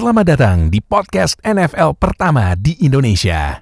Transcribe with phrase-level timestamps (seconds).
[0.00, 3.60] Selamat datang di podcast NFL pertama di Indonesia.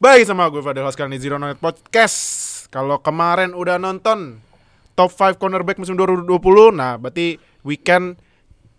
[0.00, 2.16] Baik sama gue Fadil Haskar di Zero Knowledge Podcast.
[2.72, 4.40] Kalau kemarin udah nonton
[4.96, 6.40] top 5 cornerback musim 2020,
[6.72, 8.16] nah berarti weekend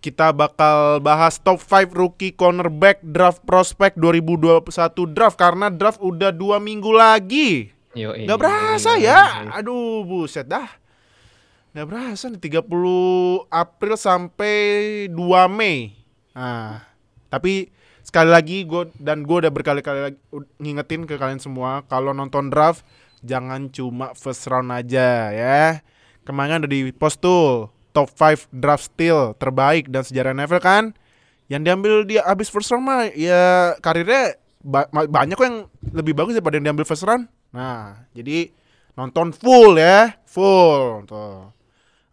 [0.02, 4.66] kita bakal bahas top 5 rookie cornerback draft prospect 2021
[5.14, 7.70] draft karena draft udah dua minggu lagi.
[7.94, 9.46] Yo, Gak berasa ya.
[9.54, 10.82] Aduh, buset dah.
[11.74, 14.54] Gak berasa nih 30 April sampai
[15.10, 15.90] 2 Mei.
[16.30, 16.86] Nah,
[17.26, 17.74] tapi
[18.06, 20.18] sekali lagi gue dan gue udah berkali-kali lagi
[20.62, 22.86] ngingetin ke kalian semua kalau nonton draft
[23.26, 25.82] jangan cuma first round aja ya.
[26.22, 30.84] Kemarin udah di post tuh top 5 draft steal terbaik dan sejarah NFL kan.
[31.50, 36.38] Yang diambil dia abis first round mah ya karirnya ba- banyak kok yang lebih bagus
[36.38, 37.26] daripada yang diambil first round.
[37.50, 38.54] Nah, jadi
[38.94, 41.53] nonton full ya, full tuh.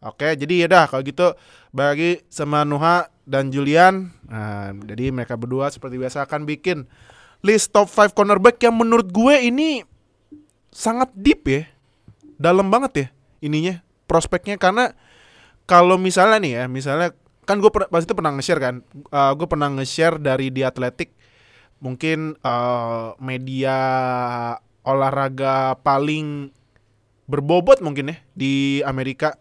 [0.02, 1.38] Oke, jadi ya dah kalau gitu
[1.70, 4.10] bagi sama Nuha dan Julian.
[4.26, 6.90] Nah, jadi mereka berdua seperti biasa akan bikin
[7.46, 9.86] list top 5 cornerback yang menurut gue ini
[10.74, 11.70] sangat deep ya.
[12.42, 13.08] Dalam banget ya
[13.46, 14.98] ininya prospeknya karena
[15.70, 17.14] kalau misalnya nih ya, misalnya
[17.46, 18.76] kan gue pasti pernah nge-share kan.
[19.14, 21.14] Uh, gue pernah nge-share dari di Atletik
[21.78, 23.78] mungkin uh, media
[24.82, 26.50] olahraga paling
[27.30, 28.54] berbobot mungkin ya di
[28.86, 29.38] Amerika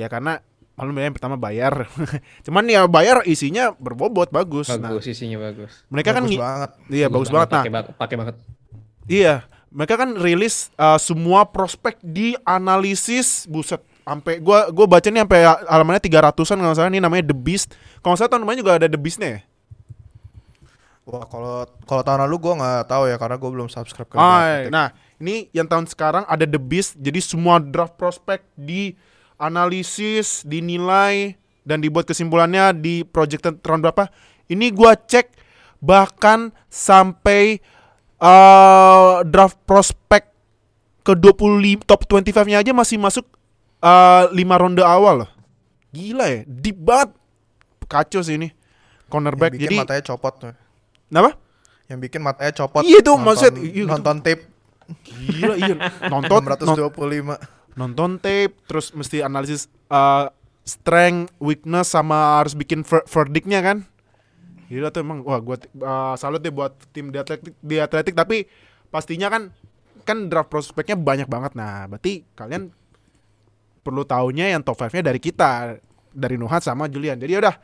[0.00, 0.40] ya karena
[0.72, 1.84] maklum ya yang pertama bayar
[2.46, 5.84] cuman ya bayar isinya berbobot bagus, nah Bagus, isinya bagus.
[5.86, 6.70] mereka kan bagus ngi- banget.
[6.88, 8.36] iya bagus banget nah Pakai ba- pakai banget.
[9.04, 9.34] iya
[9.68, 15.40] mereka kan rilis uh, semua prospek di analisis buset sampai gua gua baca nih sampai
[15.68, 18.96] halamannya 300-an kalau salah ini namanya The Beast kalau salah tahun kemarin juga ada The
[18.96, 19.40] Beast-nya ya
[21.02, 21.54] Wah kalau
[21.84, 24.70] kalau tahun lalu gue nggak tahu ya karena gue belum subscribe ke Atletic.
[24.70, 24.86] nah,
[25.18, 26.94] ini yang tahun sekarang ada The Beast.
[26.94, 28.94] Jadi semua draft prospek di
[29.40, 34.12] analisis, dinilai dan dibuat kesimpulannya di projected round berapa.
[34.46, 35.32] Ini gua cek
[35.80, 37.58] bahkan sampai
[38.20, 40.28] eh draft prospek
[41.00, 43.24] ke 25 top 25-nya aja masih masuk
[43.80, 45.30] eh 5 ronde awal loh.
[45.90, 47.16] Gila ya, deep banget.
[47.90, 48.52] Kacau sih ini.
[48.52, 49.50] Yang Cornerback.
[49.58, 50.52] bikin Jadi matanya copot tuh.
[51.10, 51.30] kenapa?
[51.90, 52.82] Yang bikin matanya copot.
[52.86, 53.88] Iya tuh, nonton, maksud- iya, gitu.
[53.90, 54.42] nonton tape
[55.26, 55.74] Gila iya.
[56.12, 57.59] Nonton non- 625.
[57.80, 60.28] Nonton tape terus mesti analisis uh,
[60.68, 63.88] strength, weakness sama harus bikin ver verdictnya kan.
[64.68, 68.44] Gila tuh emang wah gua uh, salut deh buat tim di atletik di atletik tapi
[68.92, 69.48] pastinya kan
[70.04, 71.56] kan draft prospeknya banyak banget.
[71.56, 72.68] Nah, berarti kalian
[73.80, 75.80] perlu taunya yang top 5-nya dari kita,
[76.12, 77.16] dari Nuhat sama Julian.
[77.16, 77.54] Jadi udah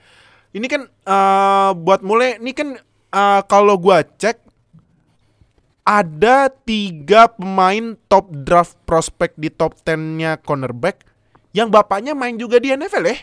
[0.57, 2.81] ini kan uh, buat mulai ini kan
[3.13, 4.46] uh, kalau gua cek
[5.87, 11.07] ada tiga pemain top draft prospek di top 10-nya cornerback
[11.55, 13.17] yang bapaknya main juga di NFL ya.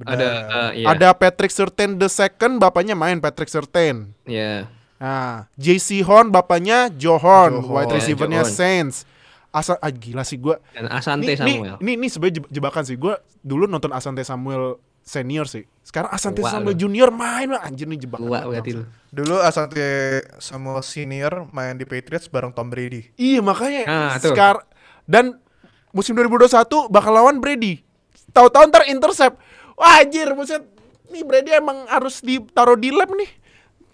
[0.00, 0.86] Ada eh, iya.
[0.96, 4.16] Ada Patrick Surtain the second, bapaknya main Patrick Surtain.
[4.24, 4.68] Iya.
[4.96, 8.52] Nah, JC Horn bapaknya Joe Horn, Joe wide receivernya Horn.
[8.52, 9.04] Saints.
[9.52, 10.60] Asal ah, gila sih gua.
[10.72, 11.76] Dan Asante Ini, Samuel.
[11.80, 12.96] ini, ini sebenarnya jeb- jebakan sih.
[13.00, 15.62] Gua dulu nonton Asante Samuel senior sih.
[15.80, 16.80] Sekarang Asante Tua Samuel lu.
[16.82, 18.26] junior main lah anjir nih jebakan.
[18.26, 18.84] Banget, berarti lu.
[19.08, 19.86] Dulu Asante
[20.36, 23.14] Samuel Senior main di Patriots bareng Tom Brady.
[23.14, 24.34] Iya makanya Nah, tuh.
[24.34, 24.66] sekar
[25.06, 25.38] dan
[25.90, 26.50] musim 2021
[26.90, 27.86] bakal lawan Brady.
[28.28, 29.38] Tahu-tahu ntar intercept.
[29.72, 30.66] Wah anjir buset.
[31.06, 33.30] Nih Brady emang harus ditaruh di lab nih.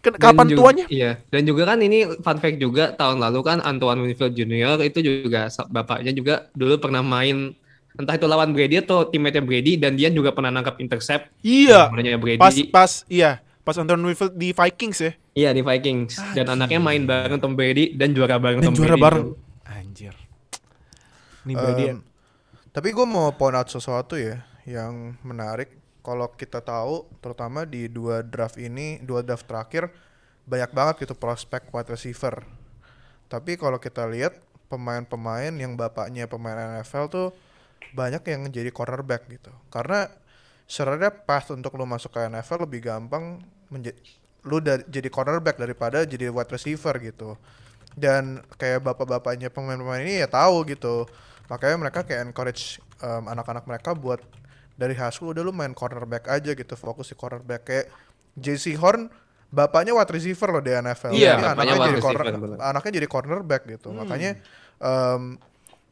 [0.02, 0.84] Kapan ju- tuanya?
[0.88, 1.22] Iya.
[1.28, 5.46] Dan juga kan ini fun fact juga tahun lalu kan Antoine Winfield Junior itu juga
[5.68, 7.54] bapaknya juga dulu pernah main
[7.98, 11.28] entah itu lawan Brady atau teammate Brady dan dia juga pernah nangkap intercept.
[11.44, 11.92] Iya.
[11.92, 12.40] Brady.
[12.40, 15.12] Pas pas iya, pas Anton Winfield di Vikings ya.
[15.32, 18.96] Iya di Vikings dan anaknya main bareng Tom Brady dan juara bareng Dan Tom juara
[18.96, 19.04] Brady.
[19.04, 19.24] bareng.
[19.24, 19.36] tuh.
[19.64, 20.14] Anjir.
[21.48, 21.84] Nih Brady.
[21.96, 21.98] Em,
[22.72, 25.80] tapi gue mau point out sesuatu ya yang menarik.
[26.02, 29.94] Kalau kita tahu, terutama di dua draft ini, dua draft terakhir,
[30.50, 32.42] banyak banget gitu prospek wide receiver.
[33.30, 34.34] Tapi kalau kita lihat
[34.66, 37.28] pemain-pemain yang bapaknya pemain NFL tuh
[37.92, 39.52] banyak yang jadi cornerback gitu.
[39.68, 40.08] Karena
[40.66, 43.98] sebenarnya path untuk lu masuk ke NFL lebih gampang menjadi
[44.42, 47.38] lu jadi cornerback daripada jadi wide receiver gitu.
[47.92, 51.06] Dan kayak bapak-bapaknya pemain-pemain ini ya tahu gitu.
[51.46, 54.18] Makanya mereka kayak encourage um, anak-anak mereka buat
[54.74, 57.86] dari high school udah lu main cornerback aja gitu, fokus di cornerback kayak
[58.34, 59.12] JC Horn
[59.52, 61.12] bapaknya wide receiver loh di NFL.
[61.12, 62.58] Iya, Jadi anaknya jadi corner, bener.
[62.58, 63.88] anaknya jadi cornerback gitu.
[63.92, 64.00] Hmm.
[64.02, 64.40] Makanya
[64.80, 65.22] em,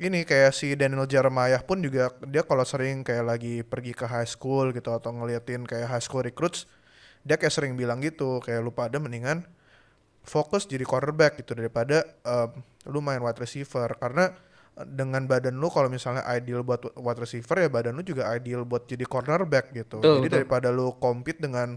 [0.00, 4.26] ini kayak si Daniel Jeremiah pun juga dia kalau sering kayak lagi pergi ke high
[4.26, 6.64] school gitu atau ngeliatin kayak high school recruits
[7.20, 9.44] dia kayak sering bilang gitu kayak lu pada mendingan
[10.24, 14.32] fokus jadi cornerback gitu daripada em, lu main wide receiver karena
[14.88, 18.88] dengan badan lu kalau misalnya ideal buat wide receiver ya badan lu juga ideal buat
[18.88, 20.00] jadi cornerback gitu.
[20.00, 20.36] Betul, jadi betul.
[20.40, 21.76] daripada lu compete dengan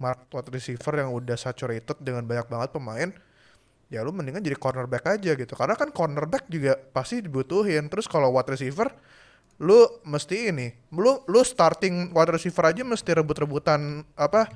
[0.00, 3.08] mark wide receiver yang udah saturated dengan banyak banget pemain,
[3.90, 5.52] ya lu mendingan jadi cornerback aja gitu.
[5.58, 7.90] Karena kan cornerback juga pasti dibutuhin.
[7.90, 8.88] Terus kalau wide receiver
[9.60, 14.48] lu mesti ini, lu lu starting wide receiver aja mesti rebut-rebutan apa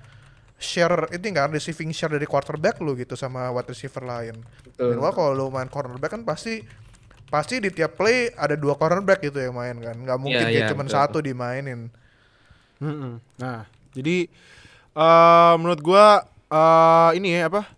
[0.54, 4.38] share itu kan receiving share dari quarterback lu gitu sama wide receiver lain.
[4.64, 4.96] Betul.
[4.96, 6.62] Minimal kalau lu main cornerback kan pasti
[7.28, 9.98] pasti di tiap play ada dua cornerback gitu yang main kan.
[9.98, 10.94] nggak mungkin kayak iya, cuma betul.
[10.94, 11.90] satu dimainin.
[12.78, 13.18] Mm-mm.
[13.42, 14.30] Nah, jadi
[14.94, 17.73] eh menurut gua eh ini ya apa?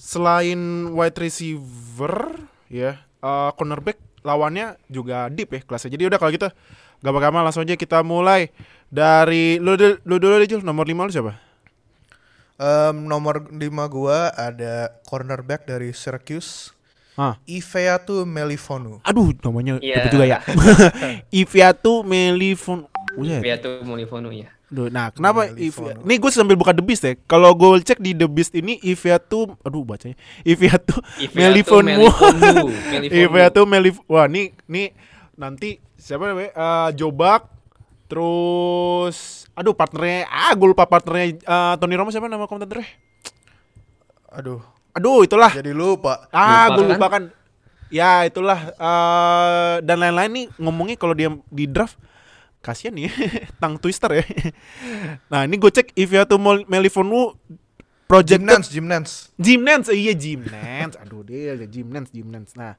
[0.00, 0.56] Selain
[0.96, 2.40] wide receiver
[2.72, 5.92] ya, eh cornerback lawannya juga deep ya kelasnya.
[5.92, 6.48] Jadi udah kalau gitu
[7.00, 8.48] gak bakal langsung aja kita mulai
[8.88, 11.32] dari lu dulu lu dulu deh Jul, nomor 5 lu siapa?
[12.60, 16.72] Em, nomor 5 gua ada cornerback dari Syracuse.
[17.16, 17.36] Hah.
[17.44, 19.04] Ifeatu Melifonu.
[19.04, 20.00] Aduh, namanya Iya.
[20.00, 20.38] ribet juga ya.
[21.44, 22.88] Iviatu Melifon.
[23.20, 23.40] Udah.
[23.44, 24.48] Dia tuh Molifono ya.
[24.70, 25.90] Duh, nah kenapa Melifono.
[25.90, 27.18] Ivia- Nih gue sambil buka The Beast ya.
[27.24, 30.14] Kalau gue cek di The Beast ini Iviatu, aduh bacanya.
[30.40, 30.94] Iviatu
[31.30, 32.06] Melifonmu.
[32.06, 32.70] Melifonu.
[33.02, 33.98] Iviatu Melif.
[34.06, 34.94] Wah, nih nih
[35.34, 36.50] nanti siapa namanya?
[36.52, 37.50] Eh, Jobak
[38.06, 39.16] terus
[39.52, 42.86] aduh partnernya ah gue lupa partnernya eh, Tony Romo siapa nama komentatornya?
[44.30, 44.62] Aduh,
[44.92, 45.50] Aduh, itulah.
[45.50, 46.30] jadi lupa.
[46.30, 46.88] Ah, gue kan?
[46.88, 47.22] lupa kan.
[47.88, 51.98] Ya, itulah eh dan lain-lain nih ngomongnya kalau dia di draft
[52.60, 53.08] kasihan nih
[53.60, 54.24] tang twister ya.
[55.32, 57.32] nah, ini gue cek Iviatu Mol- Melifonu
[58.04, 59.12] project Jim Nance, Jim Nance.
[59.38, 60.98] Jim Nance, iya Jim Nance.
[60.98, 62.52] Aduh dia ada Jim Nance, Jim Nance.
[62.54, 62.74] Nah,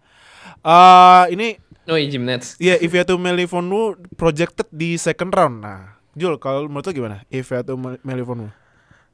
[0.61, 1.47] eh ini
[1.89, 2.61] Oh, iya, Nets.
[2.61, 5.65] iya Iviatu Melifonu projected di second round.
[5.65, 7.25] Nah, Jul, kalau menurut lo gimana?
[7.27, 8.53] Iviatu Mel- Melifonu.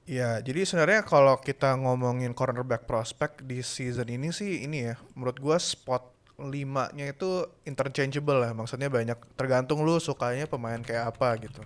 [0.04, 5.40] Ya, jadi sebenarnya kalau kita ngomongin cornerback prospect di season ini sih ini ya, menurut
[5.40, 8.54] gua spot 5-nya itu interchangeable lah.
[8.54, 11.62] Maksudnya banyak tergantung lu sukanya pemain kayak apa gitu.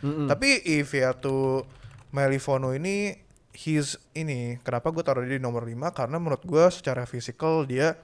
[0.00, 0.24] Mm-mm.
[0.24, 1.68] Tapi Iviatu
[2.16, 3.12] Melifono ini
[3.52, 7.96] he's ini kenapa gue taruh dia di nomor 5 karena menurut gua secara fisikal dia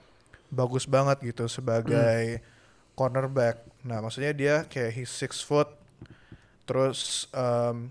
[0.53, 2.44] bagus banget gitu sebagai
[2.93, 3.65] cornerback.
[3.88, 5.69] Nah, maksudnya dia kayak he's six foot
[6.69, 7.88] terus em,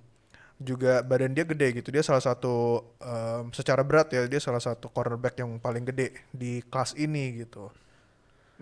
[0.62, 1.90] juga badan dia gede gitu.
[1.90, 6.62] Dia salah satu em, secara berat ya dia salah satu cornerback yang paling gede di
[6.70, 7.74] kelas ini gitu.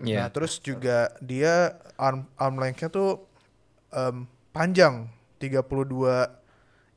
[0.00, 0.24] Nah, Iya.
[0.32, 3.20] terus juga dia arm arm length-nya tuh
[3.92, 6.28] em, panjang 32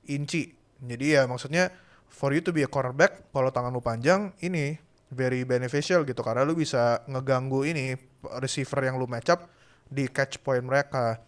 [0.08, 0.56] inci.
[0.84, 1.72] Jadi ya maksudnya
[2.08, 4.80] for you to be a cornerback kalau tangan lu panjang ini
[5.14, 7.96] very beneficial gitu karena lu bisa ngeganggu ini
[8.40, 9.48] receiver yang lu match up
[9.88, 11.20] di catch point mereka.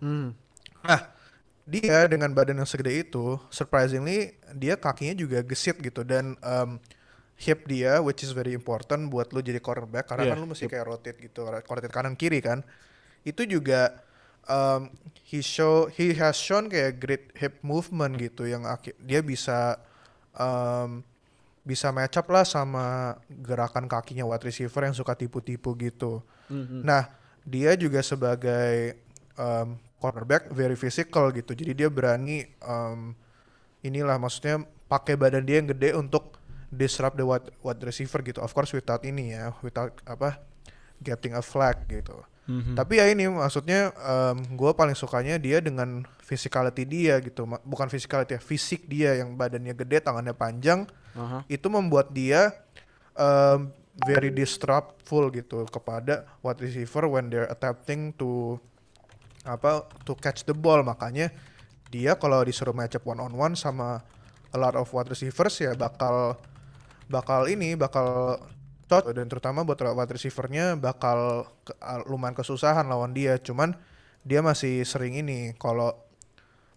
[0.00, 0.32] Hmm.
[0.84, 1.00] Nah,
[1.64, 6.76] dia dengan badan yang segede itu, surprisingly dia kakinya juga gesit gitu dan um,
[7.34, 10.66] hip dia which is very important buat lu jadi cornerback karena Iya, kan lu mesti
[10.70, 12.62] kayak rotate gitu, rotate kanan kiri kan.
[13.26, 14.04] Itu juga
[14.46, 14.92] um,
[15.26, 18.62] he show he has shown kayak great hip movement gitu yang
[19.02, 19.82] dia bisa
[20.36, 21.02] um,
[21.64, 26.20] bisa match up lah sama gerakan kakinya wide receiver yang suka tipu-tipu gitu.
[26.84, 27.08] Nah,
[27.40, 29.00] dia juga sebagai
[29.34, 31.56] um, cornerback very physical gitu.
[31.56, 33.16] Jadi dia berani um,
[33.80, 36.36] inilah maksudnya pakai badan dia yang gede untuk
[36.74, 38.42] disrupt the wide, wide receiver gitu.
[38.42, 40.42] Of course without ini ya, without apa
[41.00, 42.20] getting a flag gitu.
[42.44, 42.76] Mhm.
[42.76, 43.88] Tapi ya ini maksudnya
[44.52, 49.72] gue paling sukanya dia dengan physicality dia gitu, bukan physicality ya, fisik dia yang badannya
[49.72, 50.84] gede, tangannya panjang,
[51.16, 51.44] Aha.
[51.48, 52.52] itu membuat dia
[53.16, 58.58] um, very disruptful gitu kepada wide receiver when they're attempting to
[59.44, 61.30] apa to catch the ball makanya
[61.92, 64.02] dia kalau disuruh match up one on one sama
[64.50, 66.34] a lot of wide receivers ya bakal
[67.08, 68.38] bakal ini bakal
[68.84, 73.40] cocok dan terutama buat wide receivernya bakal ke- uh, lumayan kesusahan lawan dia.
[73.40, 73.74] Cuman
[74.24, 75.92] dia masih sering ini kalau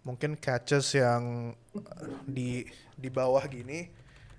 [0.07, 2.63] mungkin catches yang uh, di
[2.95, 3.91] di bawah gini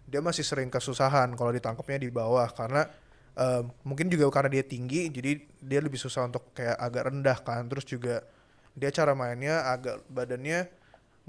[0.09, 2.49] dia masih sering kesusahan kalau ditangkapnya di bawah.
[2.51, 2.89] Karena
[3.37, 7.69] um, mungkin juga karena dia tinggi jadi dia lebih susah untuk kayak agak rendah kan.
[7.69, 8.25] Terus juga
[8.73, 10.71] dia cara mainnya agak badannya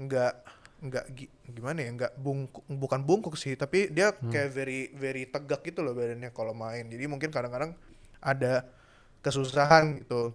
[0.00, 0.32] nggak
[0.80, 5.60] nggak gi- gimana ya nggak bungkuk bukan bungkuk sih tapi dia kayak very very tegak
[5.60, 6.88] gitu loh badannya kalau main.
[6.88, 7.76] Jadi mungkin kadang-kadang
[8.20, 8.64] ada
[9.20, 10.32] kesusahan gitu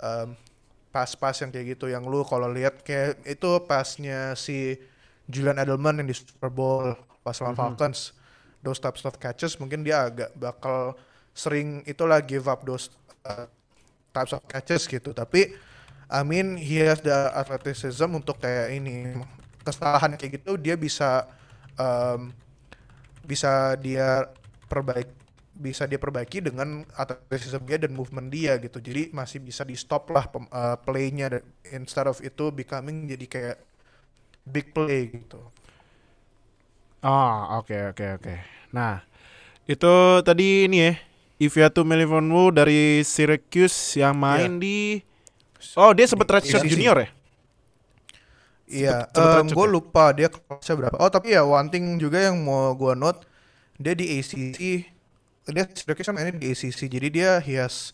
[0.00, 0.32] um,
[0.88, 1.92] pas-pas yang kayak gitu.
[1.92, 4.80] Yang lu kalau lihat kayak itu pasnya si
[5.28, 8.16] Julian Edelman yang di Super Bowl pas lawan Falcons.
[8.64, 10.96] Those types of catches mungkin dia agak bakal
[11.36, 12.88] sering itulah give up those
[13.28, 13.44] uh,
[14.16, 15.12] types of catches gitu.
[15.12, 15.52] Tapi
[16.12, 19.16] I mean he has the athleticism untuk kayak ini
[19.62, 21.26] kesalahan kayak gitu dia bisa
[21.78, 22.34] um,
[23.22, 24.26] bisa dia
[24.66, 25.08] perbaik
[25.52, 28.80] bisa dia perbaiki dengan athleticism dia dan movement dia gitu.
[28.80, 33.58] Jadi masih bisa di stop lah uh, playnya instead of itu becoming jadi kayak
[34.48, 35.38] big play gitu.
[37.04, 38.34] Ah, oke oke oke.
[38.72, 39.02] Nah,
[39.66, 40.94] itu tadi ini ya.
[41.42, 45.02] Iviatu Melifonwu dari Syracuse yang main di
[45.78, 46.70] Oh, dia sempat redshirt ACC.
[46.74, 47.08] junior ya?
[48.66, 49.72] Iya, lecet gue ya?
[49.72, 50.96] lupa dia kelasnya berapa.
[50.98, 53.26] Oh tapi ya one thing juga yang mau gue note,
[53.76, 54.58] dia di ACC,
[55.50, 57.92] dia Syracuse kan mainnya di ACC, jadi dia he has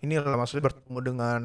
[0.00, 1.40] ini lah maksudnya bertemu dengan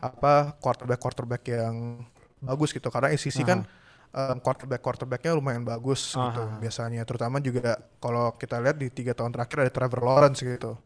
[0.00, 2.04] apa quarterback quarterback yang
[2.40, 3.64] bagus gitu karena ACC kan
[4.12, 6.60] em, quarterback quarterbacknya lumayan bagus gitu Aha.
[6.60, 10.76] biasanya terutama juga kalau kita lihat di tiga tahun terakhir ada Trevor Lawrence gitu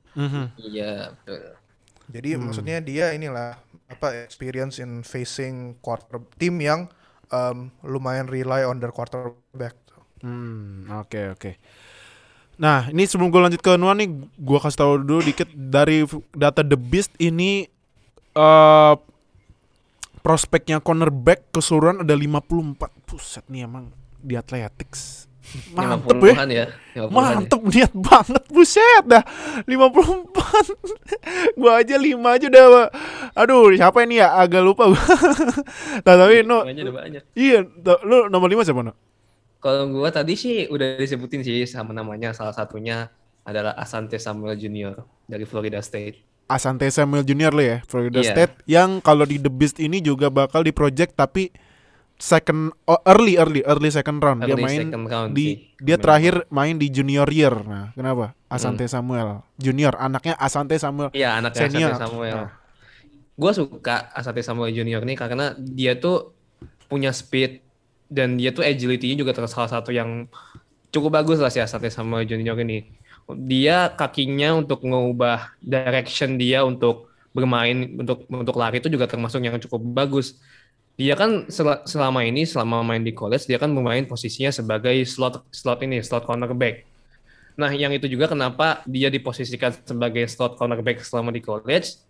[0.59, 1.55] Iya, betul.
[2.11, 6.87] jadi maksudnya dia inilah apa experience in facing quarter tim yang
[7.29, 9.77] em, lumayan rely on their quarterback.
[10.25, 11.51] Hmm, oke oke.
[12.59, 16.03] Nah, ini sebelum gue lanjut ke Nuan nih, gue kasih tahu dulu dikit dari
[16.35, 17.71] data The Beast ini
[18.35, 18.95] eh
[20.25, 22.91] prospeknya cornerback keseluruhan ada 54.
[23.07, 25.28] Buset nih emang di Athletics.
[25.73, 26.35] Mantep ya.
[26.35, 26.67] 50-an ya.
[26.95, 27.03] 50-an ya.
[27.09, 29.23] Mantep niat banget buset dah
[29.65, 29.69] 54
[31.61, 32.67] Gua aja 5 aja udah
[33.33, 34.99] Aduh siapa ini ya agak lupa gua
[36.05, 36.65] Nah, tapi no.
[37.33, 37.65] Iya
[38.05, 38.93] Lu nomor 5 siapa no?
[39.59, 43.11] Kalau gua tadi sih udah disebutin sih sama namanya salah satunya
[43.43, 45.01] adalah Asante Samuel Jr.
[45.25, 46.29] dari Florida State.
[46.49, 48.33] Asante Samuel Junior lo ya Florida Iya.
[48.33, 51.53] State Yang kalau di The Beast ini juga bakal di project Tapi
[52.19, 55.55] second oh, early early early second round dia Early main second round di sih.
[55.79, 58.93] dia terakhir main di junior year nah kenapa Asante Hmm.
[58.93, 61.91] Samuel junior anaknya Asante Samuel Iya, anaknya Senior.
[61.95, 62.35] Asante Samuel.
[62.35, 62.51] Nah.
[63.39, 66.35] Gue suka Asante Samuel Junior nih karena dia tuh
[66.91, 67.63] punya speed
[68.09, 70.27] dan dia tuh agility-nya juga terus salah satu yang
[70.91, 72.89] cukup bagus lah si Asante Samuel Junior ini.
[73.29, 79.61] Dia kakinya untuk mengubah direction dia untuk bermain untuk untuk lari itu juga termasuk yang
[79.61, 80.41] cukup bagus.
[80.99, 85.47] Dia kan sel- selama ini selama main di college dia kan bermain posisinya sebagai slot
[85.55, 86.83] slot ini slot cornerback.
[87.59, 92.03] Nah, yang itu juga kenapa dia diposisikan sebagai slot cornerback selama di college.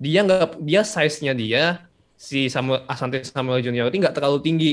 [0.00, 1.84] Dia nggak dia size-nya dia
[2.16, 4.72] si Samuel Asante Samuel Junior ini nggak terlalu tinggi.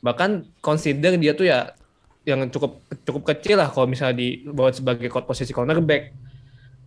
[0.00, 1.76] Bahkan consider dia tuh ya
[2.24, 6.16] yang cukup cukup kecil lah kalau misalnya dibawa sebagai posisi cornerback.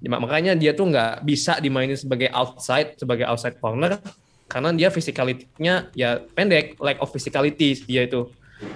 [0.02, 4.02] Ya, Makanya dia tuh nggak bisa dimainin sebagai outside sebagai outside corner
[4.50, 8.28] karena dia physicality-nya ya pendek, lack of physicality dia itu.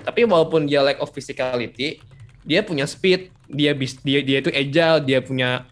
[0.05, 1.99] Tapi walaupun dia lack of physicality,
[2.45, 5.65] dia punya speed, dia bis, dia dia itu agile, dia punya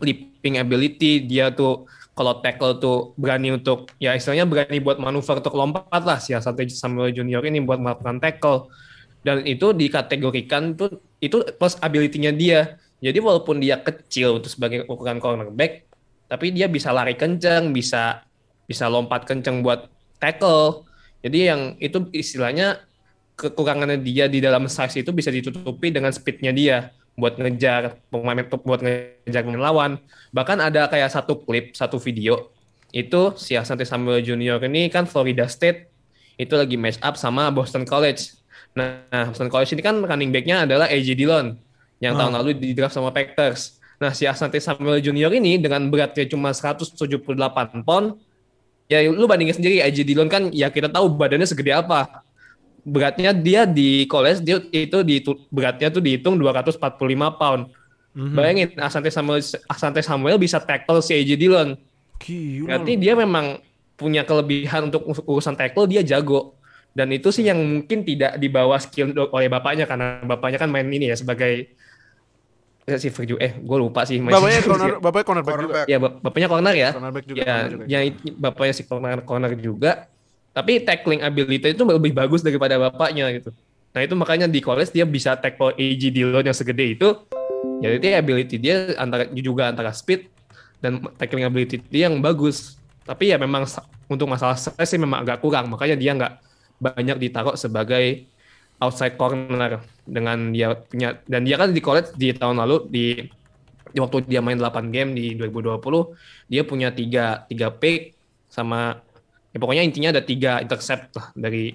[0.00, 5.52] leaping ability, dia tuh kalau tackle tuh berani untuk ya istilahnya berani buat manuver untuk
[5.52, 8.72] lompat lah si Asante Samuel Junior ini buat melakukan tackle
[9.20, 12.80] dan itu dikategorikan tuh itu plus ability-nya dia.
[13.04, 15.84] Jadi walaupun dia kecil untuk sebagai ukuran cornerback,
[16.26, 18.24] tapi dia bisa lari kencang, bisa
[18.66, 20.86] bisa lompat kencang buat tackle.
[21.22, 22.82] Jadi yang itu istilahnya
[23.38, 26.76] kekurangannya dia di dalam size itu bisa ditutupi dengan speednya dia
[27.16, 29.90] buat ngejar pemain buat ngejar pemain lawan.
[30.30, 32.52] Bahkan ada kayak satu klip, satu video
[32.94, 35.90] itu si Asante Samuel Junior ini kan Florida State
[36.36, 38.36] itu lagi match up sama Boston College.
[38.76, 41.56] Nah, Boston College ini kan running back-nya adalah AJ Dillon
[42.00, 43.80] yang tahun lalu di draft sama Packers.
[43.96, 47.00] Nah, si Asante Samuel Junior ini dengan beratnya cuma 178
[47.88, 48.20] pound,
[48.86, 52.22] ya lu bandingin sendiri AJ Dillon kan ya kita tahu badannya segede apa.
[52.86, 55.18] Beratnya dia di college dia itu di
[55.50, 56.78] beratnya tuh dihitung 245
[57.38, 57.62] pound.
[58.16, 61.76] Bayangin Asante Samuel Asante Samuel bisa tackle si AJ Dillon.
[62.16, 62.64] Gila.
[62.72, 63.60] Berarti dia memang
[63.96, 66.56] punya kelebihan untuk urusan tackle dia jago.
[66.96, 71.12] Dan itu sih yang mungkin tidak dibawa skill oleh bapaknya karena bapaknya kan main ini
[71.12, 71.76] ya sebagai
[72.86, 73.40] receiver juga.
[73.42, 74.22] Eh, gue lupa sih.
[74.22, 75.58] Bapaknya corner, bapaknya cornerback juga.
[75.58, 75.86] Cornerback.
[75.90, 76.90] Ya, bap- bapaknya corner ya.
[76.94, 77.38] Cornerback juga.
[77.42, 77.84] Ya, corner juga.
[77.90, 78.02] yang
[78.38, 79.92] bapaknya si corner corner juga.
[80.54, 83.50] Tapi tackling ability itu lebih bagus daripada bapaknya gitu.
[83.92, 87.08] Nah itu makanya di college dia bisa tackle AJ Dillon yang segede itu.
[87.82, 90.30] Ya itu ability dia antara juga antara speed
[90.80, 92.78] dan tackling ability dia yang bagus.
[93.04, 93.68] Tapi ya memang
[94.06, 95.68] untuk masalah size sih memang agak kurang.
[95.68, 96.32] Makanya dia nggak
[96.80, 98.24] banyak ditaruh sebagai
[98.80, 103.06] outside corner dengan dia punya dan dia kan di college di tahun lalu di
[103.90, 105.82] di waktu dia main 8 game di 2020
[106.46, 108.14] dia punya tiga tiga pick
[108.46, 109.02] sama
[109.50, 111.74] ya pokoknya intinya ada tiga intercept lah dari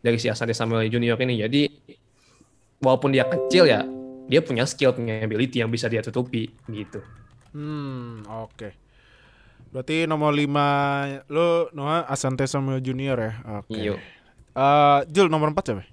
[0.00, 1.62] dari si Asante Samuel Junior ini jadi
[2.80, 3.84] walaupun dia kecil ya
[4.30, 7.04] dia punya skill punya ability yang bisa dia tutupi gitu
[7.54, 8.68] Hmm, oke.
[9.70, 13.32] Berarti nomor 5 lu Noah Asante Samuel Junior ya.
[13.62, 13.78] Oke.
[13.78, 13.94] Iyo.
[14.54, 15.84] Eh, Jul nomor 4 siapa?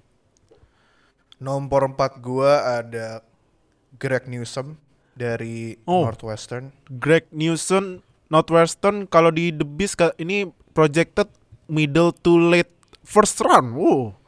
[1.38, 3.22] Nomor 4 gua ada
[3.94, 4.74] Greg Newsom
[5.14, 6.02] dari Oh.
[6.04, 6.74] Northwestern.
[6.92, 11.30] Greg Newsom Northwestern kalau di The Beast ini projected
[11.66, 13.72] middle to late first round.
[13.72, 14.18] Wow.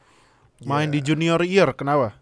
[0.61, 0.93] Main Yeah.
[0.93, 2.15] di junior year kenapa?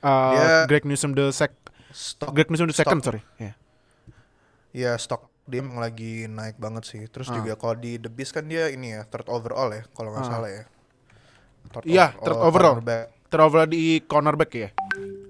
[0.00, 1.52] Uh, Dia- Greg Newsom the sec
[1.90, 3.18] Stock Greg Newsom the second Stock.
[3.18, 3.22] sorry.
[3.36, 3.54] Yeah.
[4.70, 7.02] ya stok dia emang lagi naik banget sih.
[7.04, 7.34] Terus Ah.
[7.34, 10.30] juga kalau di The Beast kan dia ini ya third overall ya kalau nggak Ah.
[10.30, 10.64] salah ya.
[11.70, 12.78] Third Iya, third overall.
[12.78, 13.10] cornerback.
[13.30, 14.70] Terover di cornerback ya.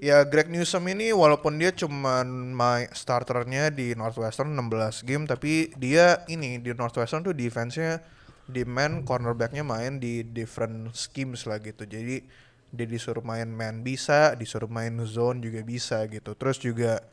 [0.00, 6.25] Ya Greg Newsom ini walaupun dia cuman main starternya di Northwestern 16 game tapi dia
[6.33, 8.00] ini di Northwestern tuh defense-nya
[8.49, 11.85] di man cornerbacknya main di different schemes lah gitu.
[11.85, 12.25] Jadi
[12.73, 16.33] dia disuruh main man bisa, disuruh main zone juga bisa gitu.
[16.33, 17.04] Terus juga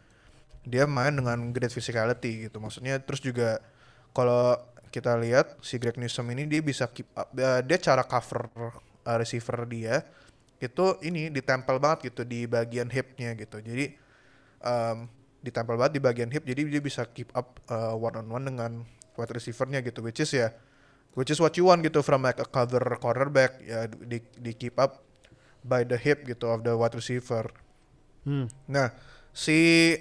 [0.63, 2.63] dia main dengan great physicality gitu.
[2.63, 3.59] Maksudnya terus juga
[4.15, 4.55] kalau
[4.89, 8.47] kita lihat si Greg Newsom ini dia bisa keep up, eh, dia cara cover
[9.03, 10.07] uh, receiver dia
[10.57, 13.61] itu ini ditempel banget gitu di bagian hipnya gitu.
[13.61, 13.93] Jadi
[14.61, 15.05] um,
[15.45, 18.71] ditempel banget di bagian hip jadi dia bisa keep up uh, one on one dengan
[19.15, 20.51] wide receivernya gitu which is ya
[21.13, 24.75] which is what you want gitu from like a cover cornerback ya di, di keep
[24.81, 25.07] up
[25.65, 27.49] by the hip gitu of the wide receiver.
[28.23, 28.47] Hmm.
[28.69, 28.91] Nah,
[29.31, 29.93] si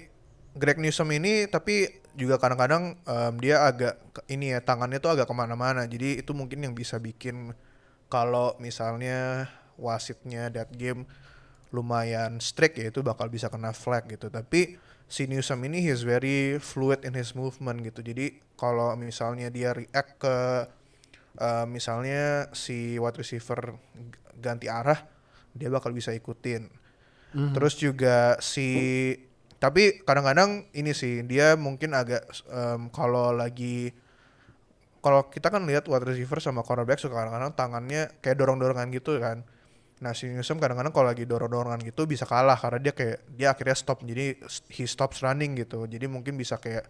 [0.53, 3.99] Greg Newsom ini tapi juga kadang-kadang em, dia agak
[4.29, 5.85] ini ya tangannya tuh agak ke mana-mana.
[5.89, 7.51] Jadi itu mungkin yang bisa bikin
[8.07, 11.05] kalau misalnya wasitnya that game
[11.71, 14.27] lumayan strict ya itu bakal bisa kena flag gitu.
[14.31, 18.03] Tapi si Newsom ini he is very fluid in his movement gitu.
[18.03, 20.37] Jadi kalau misalnya dia react ke
[21.39, 23.77] eh, misalnya si wide receiver
[24.37, 25.05] ganti arah,
[25.55, 26.69] dia bakal bisa ikutin.
[27.53, 28.69] Terus juga si
[29.57, 33.89] tapi kadang-kadang ini sih dia mungkin agak em, kalau lagi
[35.01, 39.41] kalau kita kan lihat wide receiver sama cornerback suka kadang-kadang tangannya kayak dorong-dorongan gitu kan.
[39.97, 43.77] Nah si Newsom kadang-kadang kalau lagi dorong-dorongan gitu bisa kalah karena dia kayak dia akhirnya
[43.77, 44.37] stop jadi
[44.69, 45.89] he stops running gitu.
[45.89, 46.85] Jadi mungkin bisa kayak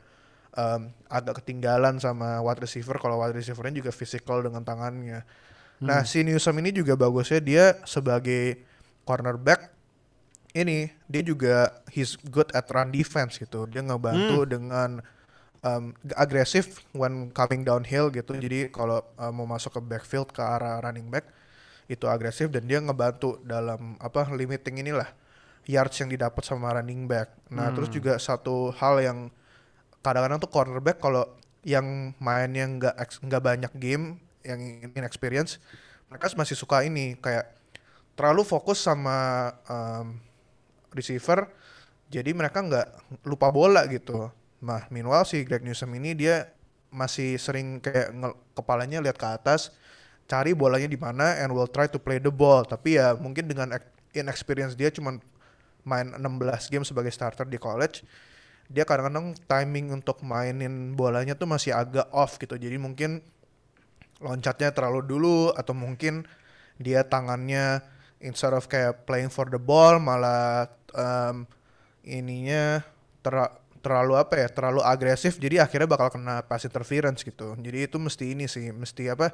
[0.52, 5.24] em, agak ketinggalan sama wide receiver kalau wide receivernya juga physical dengan tangannya.
[5.78, 8.60] Nah si Newsom ini juga bagusnya dia sebagai
[9.08, 9.72] cornerback
[10.58, 13.70] ini dia juga he's good at run defense gitu.
[13.72, 15.00] Dia ngebantu dengan
[15.64, 18.36] um, agresif when coming downhill gitu.
[18.36, 21.37] Jadi kalau uh, mau masuk ke backfield ke arah running back
[21.88, 25.08] itu agresif dan dia ngebantu dalam apa limiting inilah
[25.68, 27.32] yards yang didapat sama running back.
[27.52, 29.18] Nah, terus juga satu hal yang
[30.00, 31.28] kadang-kadang tuh cornerback kalau
[31.68, 32.96] yang mainnya nggak
[33.28, 34.60] nggak banyak game yang
[34.96, 35.60] inexperience
[36.08, 37.52] mereka masih suka ini kayak
[38.16, 40.16] terlalu fokus sama um,
[40.96, 41.52] receiver
[42.08, 42.88] jadi mereka nggak
[43.28, 44.32] lupa bola gitu
[44.64, 46.56] nah meanwhile si Greg Newsom ini dia
[46.88, 48.16] masih sering kayak
[48.56, 49.76] kepalanya lihat ke atas
[50.28, 52.68] cari bolanya di mana and will try to play the ball.
[52.68, 55.24] Tapi ya mungkin dengan ex- inexperience dia cuman
[55.88, 58.04] main 16 game sebagai starter di college
[58.68, 62.60] dia kadang-kadang timing untuk mainin bolanya tuh masih agak off gitu.
[62.60, 63.24] Jadi mungkin
[64.20, 66.28] loncatnya terlalu dulu atau mungkin
[66.76, 67.80] dia tangannya
[68.20, 71.48] instead of kayak playing for the ball malah em,
[72.04, 72.84] ininya
[73.24, 75.40] ter- terlalu apa ya terlalu agresif.
[75.40, 77.56] Jadi akhirnya bakal kena pass interference gitu.
[77.56, 79.32] Jadi itu mesti ini sih mesti apa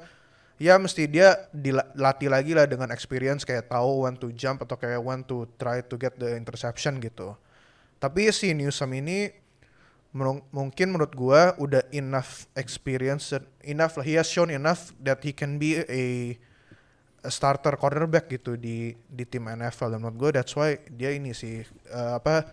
[0.62, 5.02] ya mesti dia dilatih lagi lah dengan experience kayak tahu when to jump atau kayak
[5.02, 7.34] when to try to get the interception gitu.
[7.98, 9.32] Tapi si Newsom ini
[10.54, 13.34] mungkin menurut gua udah enough experience
[13.66, 16.38] enough lah he has shown enough that he can be a,
[17.26, 21.34] a starter cornerback gitu di di tim NFL dan menurut gua that's why dia ini
[21.34, 22.46] sih eh, apa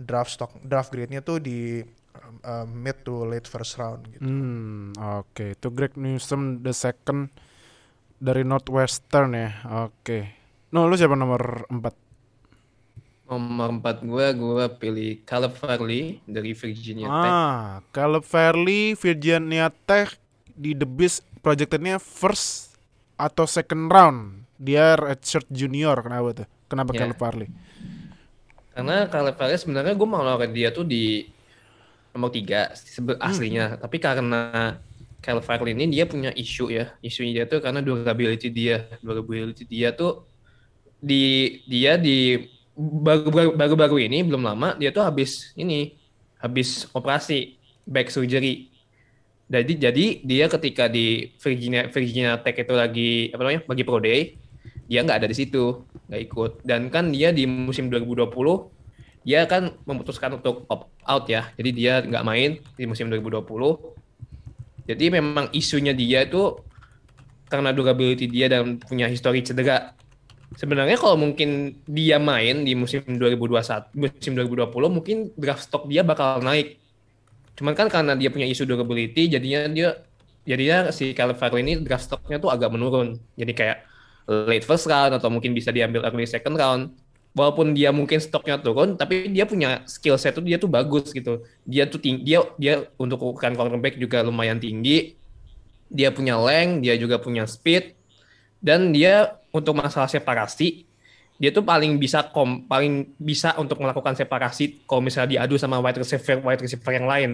[0.00, 1.84] draft stock draft grade-nya tuh di
[2.16, 4.22] um, um, mid to late first round gitu.
[4.24, 5.56] Hmm, oke.
[5.56, 7.32] Itu Greg Newsom the second
[8.22, 9.50] dari Northwestern ya.
[9.88, 10.38] Oke.
[10.72, 13.28] No, lu siapa nomor 4?
[13.28, 17.32] Nomor 4 gue, gue pilih Caleb Farley dari Virginia Tech.
[17.32, 20.16] Ah, Caleb Fairley, Virginia Tech
[20.52, 22.76] di The Beast projectednya first
[23.16, 24.48] atau second round.
[24.62, 26.48] Dia redshirt junior kenapa tuh?
[26.70, 26.98] Kenapa Ya.
[27.04, 27.48] Caleb Fairley?
[28.72, 31.28] Karena Caleb Farley sebenarnya gue mau dia tuh di
[32.12, 33.80] nomor 3 sebe- aslinya.
[33.80, 34.78] Tapi karena
[35.22, 36.92] Caleb Farley ini dia punya isu ya.
[37.00, 38.86] Isunya dia tuh karena durability dia.
[39.00, 40.24] Durability dia tuh
[41.02, 42.46] di dia di
[42.78, 45.98] baru- baru-baru ini belum lama dia tuh habis ini
[46.38, 48.70] habis operasi back surgery.
[49.52, 54.40] Jadi jadi dia ketika di Virginia Virginia Tech itu lagi apa namanya bagi pro day
[54.88, 58.28] dia nggak ada di situ nggak ikut dan kan dia di musim 2020
[59.22, 63.46] dia kan memutuskan untuk opt out ya jadi dia nggak main di musim 2020
[64.86, 66.58] jadi memang isunya dia itu
[67.46, 69.94] karena durability dia dan punya histori cedera
[70.56, 76.40] sebenarnya kalau mungkin dia main di musim 2021, musim 2020 mungkin draft stock dia bakal
[76.44, 76.80] naik.
[77.56, 79.88] Cuman kan karena dia punya isu durability, jadinya dia
[80.42, 83.20] jadinya si Caleb Farley ini draft stocknya tuh agak menurun.
[83.36, 83.78] Jadi kayak
[84.48, 86.92] late first round atau mungkin bisa diambil early second round.
[87.32, 91.40] Walaupun dia mungkin stoknya turun, tapi dia punya skill set tuh dia tuh bagus gitu.
[91.64, 95.16] Dia tuh tinggi, dia dia untuk ukuran cornerback juga lumayan tinggi.
[95.88, 97.96] Dia punya length, dia juga punya speed,
[98.60, 100.88] dan dia untuk masalah separasi
[101.42, 105.98] dia tuh paling bisa kom paling bisa untuk melakukan separasi kalau misalnya diadu sama wide
[105.98, 107.30] receiver wide receiver yang lain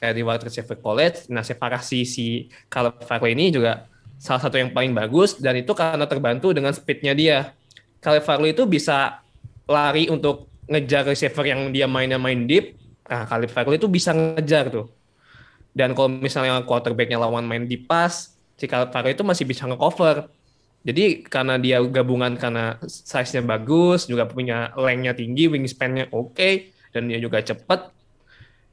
[0.00, 3.84] kayak di wide receiver college nah separasi si Caleb Farley ini juga
[4.16, 7.52] salah satu yang paling bagus dan itu karena terbantu dengan speednya dia
[8.00, 9.20] Caleb Farley itu bisa
[9.68, 14.72] lari untuk ngejar receiver yang dia mainnya main deep nah Caleb Farley itu bisa ngejar
[14.72, 14.86] tuh.
[15.72, 20.28] Dan kalau misalnya quarterbacknya lawan main di pas si Caleb Farley itu masih bisa ngecover.
[20.82, 27.06] Jadi karena dia gabungan karena size-nya bagus, juga punya length-nya tinggi, wingspan-nya oke, okay, dan
[27.06, 27.94] dia juga cepat,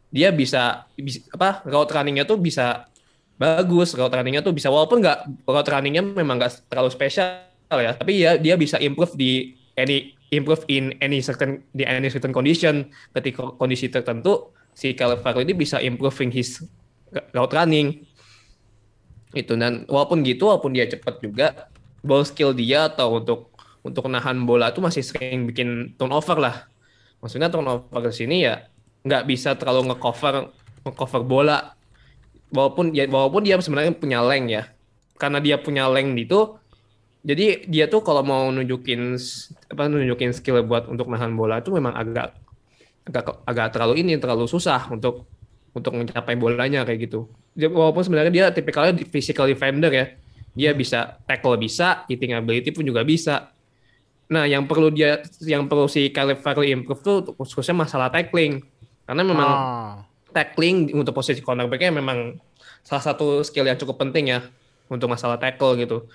[0.09, 2.89] dia bisa, bisa apa route running-nya tuh bisa
[3.37, 8.25] bagus, route running-nya tuh bisa walaupun nggak route running-nya memang nggak terlalu spesial ya, tapi
[8.25, 13.53] ya dia bisa improve di any improve in any certain di any certain condition ketika
[13.57, 16.63] kondisi tertentu si Farley ini bisa improving his
[17.33, 18.05] route running
[19.33, 21.69] itu dan walaupun gitu walaupun dia cepat juga
[22.01, 23.53] ball skill dia atau untuk
[23.85, 26.55] untuk nahan bola itu masih sering bikin turnover lah.
[27.23, 28.67] Maksudnya turnover ke sini ya
[29.03, 30.51] nggak bisa terlalu ngecover
[30.83, 31.75] ngecover bola.
[32.49, 34.63] Walaupun ya walaupun dia sebenarnya punya length ya.
[35.19, 36.39] Karena dia punya length itu
[37.19, 39.19] jadi dia tuh kalau mau nunjukin
[39.71, 42.31] apa nunjukin skill buat untuk nahan bola itu memang agak
[43.03, 45.27] agak agak terlalu ini terlalu susah untuk
[45.75, 47.29] untuk mencapai bolanya kayak gitu.
[47.59, 50.05] Walaupun sebenarnya dia tipikalnya physical defender ya
[50.59, 53.53] dia bisa tackle bisa, hitting ability pun juga bisa.
[54.29, 58.61] Nah, yang perlu dia yang perlu si Caleb Farley improve tuh khususnya masalah tackling.
[59.07, 59.93] Karena memang oh.
[60.35, 62.37] tackling untuk posisi cornerback-nya memang
[62.85, 64.45] salah satu skill yang cukup penting ya
[64.91, 66.05] untuk masalah tackle gitu.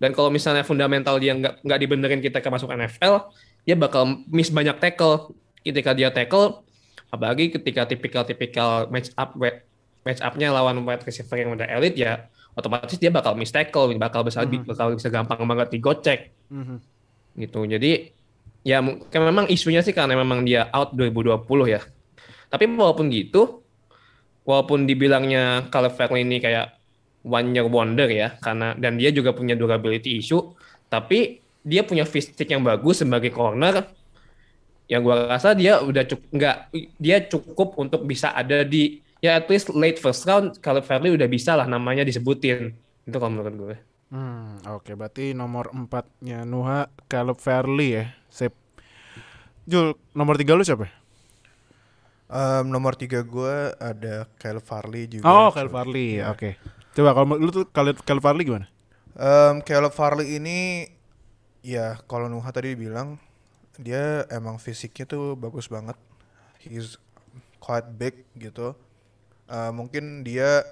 [0.00, 3.30] Dan kalau misalnya fundamental dia nggak nggak dibenerin kita ke masuk NFL,
[3.68, 5.36] dia bakal miss banyak tackle.
[5.60, 6.64] Ketika dia tackle,
[7.12, 9.36] apalagi ketika tipikal-tipikal match up
[10.00, 14.24] match up-nya lawan wide receiver yang udah elite ya otomatis dia bakal miss tackle, bakal
[14.24, 14.64] bisa mm -hmm.
[14.66, 16.20] bakal bisa gampang banget digocek.
[16.50, 16.78] Mm -hmm.
[17.36, 17.60] Gitu.
[17.68, 17.92] Jadi
[18.64, 21.80] ya kan memang isunya sih karena memang dia out 2020 ya.
[22.50, 23.62] Tapi walaupun gitu,
[24.42, 26.79] walaupun dibilangnya Farley ini kayak
[27.26, 30.52] one year wonder ya, karena dan dia juga punya durability issue,
[30.88, 33.84] tapi dia punya fisik yang bagus sebagai corner.
[34.90, 36.56] Yang gua rasa dia udah cukup nggak
[36.98, 41.28] dia cukup untuk bisa ada di ya at least late first round kalau Fairley udah
[41.30, 42.74] bisa lah namanya disebutin
[43.06, 43.76] itu kalau menurut gue.
[44.10, 44.94] Hmm, oke okay.
[44.98, 48.04] berarti nomor empatnya Nuha Caleb Fairley ya.
[48.32, 48.50] Sip.
[49.70, 50.90] Jul, nomor tiga lu siapa?
[52.30, 55.26] Um, nomor tiga gue ada Caleb Farley juga.
[55.26, 56.38] Oh, Caleb Farley, oke.
[56.38, 56.54] Okay.
[56.96, 58.66] Coba kalau lu tuh Caleb, Caleb Farley gimana?
[59.14, 60.90] Um, Caleb Farley ini,
[61.62, 63.20] ya kalau Nuha tadi bilang
[63.80, 65.96] dia emang fisiknya tuh bagus banget.
[66.60, 67.00] He's
[67.60, 68.74] quite big gitu
[69.50, 70.64] uh, mungkin dia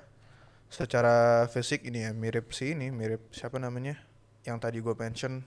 [0.72, 4.00] secara fisik ini ya mirip si ini mirip siapa namanya
[4.46, 5.44] yang tadi gue mention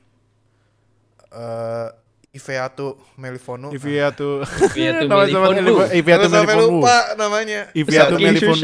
[1.33, 1.89] uh,
[2.31, 3.75] Iveatu Melifonu.
[3.75, 4.47] Iveatu.
[4.71, 5.83] Iveatu Melifonu.
[5.91, 6.63] Iveatu Melifonu.
[6.79, 7.67] lupa namanya?
[7.75, 8.63] Iveatu Melifonu.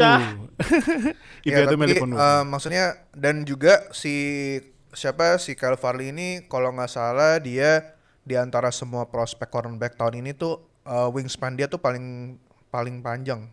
[1.48, 2.14] Iveatu ya, Melifonu.
[2.16, 4.56] uh, maksudnya dan juga si
[4.96, 10.24] siapa si Kyle Farley ini kalau nggak salah dia di antara semua prospek cornerback tahun
[10.24, 12.40] ini tuh uh, wingspan dia tuh paling
[12.72, 13.52] paling panjang.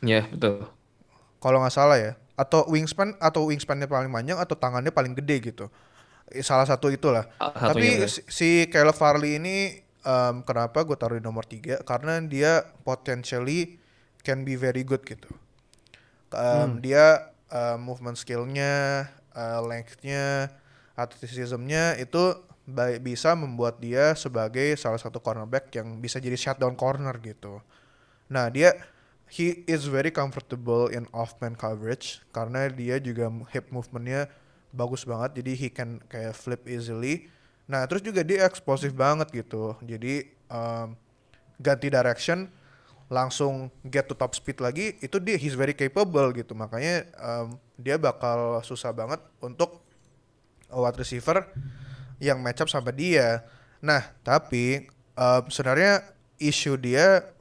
[0.00, 0.70] Iya, yeah, betul.
[1.42, 2.12] Kalau nggak salah ya.
[2.38, 5.66] Atau wingspan atau wingspannya paling panjang atau tangannya paling gede gitu.
[6.40, 7.26] Salah satu itulah.
[7.36, 11.82] Satu Tapi si, si Caleb Farley ini um, kenapa gue taruh di nomor tiga?
[11.82, 13.80] Karena dia potentially
[14.22, 15.28] can be very good gitu.
[16.30, 16.86] Um, hmm.
[16.86, 20.54] Dia uh, movement skillnya, uh, lengthnya,
[20.94, 22.38] athleticismnya itu
[22.70, 27.58] baik bisa membuat dia sebagai salah satu cornerback yang bisa jadi shutdown corner gitu.
[28.30, 28.78] Nah dia
[29.26, 34.30] he is very comfortable in off man coverage karena dia juga hip movementnya
[34.70, 35.42] bagus banget.
[35.42, 37.30] Jadi he can kayak flip easily.
[37.70, 39.78] Nah terus juga dia eksplosif banget gitu.
[39.82, 40.94] Jadi um,
[41.60, 42.50] ganti direction
[43.10, 46.54] langsung get to top speed lagi itu dia he's very capable gitu.
[46.54, 49.82] Makanya um, dia bakal susah banget untuk
[50.70, 51.46] wide receiver
[52.22, 53.42] yang match up sama dia.
[53.82, 54.86] Nah tapi
[55.18, 56.06] um, sebenarnya
[56.40, 57.36] isu dia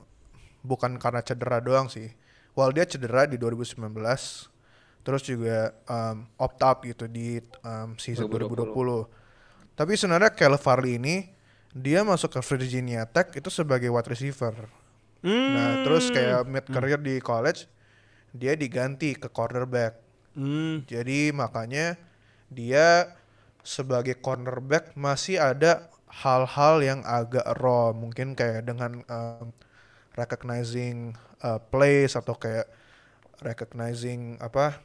[0.65, 2.11] bukan karena cedera doang sih.
[2.57, 3.79] While dia cedera di 2019,
[5.03, 9.09] terus juga um, opt out gitu di um, season 2020.
[9.09, 9.77] 2020.
[9.79, 11.15] Tapi sebenarnya Caleb Farley ini
[11.71, 14.67] dia masuk ke Virginia Tech itu sebagai wide receiver.
[15.23, 15.51] Hmm.
[15.55, 17.67] Nah, terus kayak mid career di college
[18.35, 19.97] dia diganti ke cornerback.
[20.37, 20.85] Hmm.
[20.85, 21.97] Jadi makanya
[22.49, 23.17] dia
[23.65, 29.53] sebagai cornerback masih ada hal-hal yang agak raw, mungkin kayak dengan um,
[30.17, 31.13] recognizing
[31.45, 32.65] uh, plays atau kayak
[33.39, 34.81] recognizing apa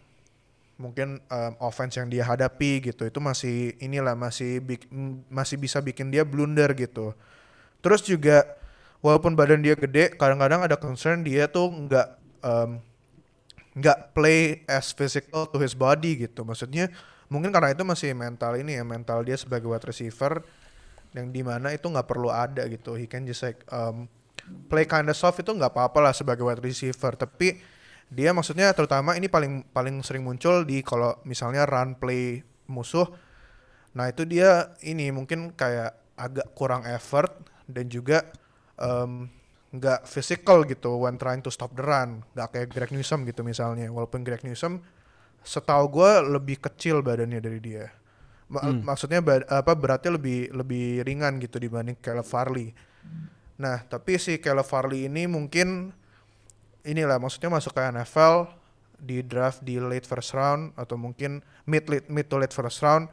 [0.75, 4.91] mungkin um, offense yang dia hadapi gitu itu masih inilah masih bik-
[5.31, 7.15] masih bisa bikin dia blunder gitu.
[7.79, 8.59] Terus juga
[8.99, 12.09] walaupun badan dia gede kadang-kadang ada concern dia tuh nggak
[12.43, 12.83] um,
[13.75, 16.43] nggak play as physical to his body gitu.
[16.43, 16.91] Maksudnya
[17.31, 20.43] mungkin karena itu masih mental ini ya mental dia sebagai wide receiver
[21.15, 22.99] yang di mana itu nggak perlu ada gitu.
[22.99, 24.11] He can just like um,
[24.67, 27.15] play kinda soft itu nggak apa-apa lah sebagai wide receiver.
[27.15, 27.63] Tapi
[28.13, 33.09] dia maksudnya terutama ini paling paling sering muncul di kalau misalnya run play musuh.
[33.95, 37.31] Nah itu dia ini mungkin kayak agak kurang effort
[37.67, 38.27] dan juga
[38.79, 39.27] um,
[39.75, 42.23] nggak physical gitu when trying to stop the run.
[42.35, 43.91] Nggak kayak Greg Newsom gitu misalnya.
[43.91, 44.83] Walaupun Greg Newsom
[45.45, 47.91] setahu gue lebih kecil badannya dari dia.
[48.49, 48.65] Ma-
[48.95, 52.71] maksudnya ba- apa beratnya lebih lebih ringan gitu dibanding Caleb Farley.
[53.59, 55.91] Nah tapi si Caleb Farley ini mungkin
[56.85, 58.49] inilah maksudnya masuk ke NFL
[59.01, 63.11] di draft di late first round atau mungkin mid late mid to late first round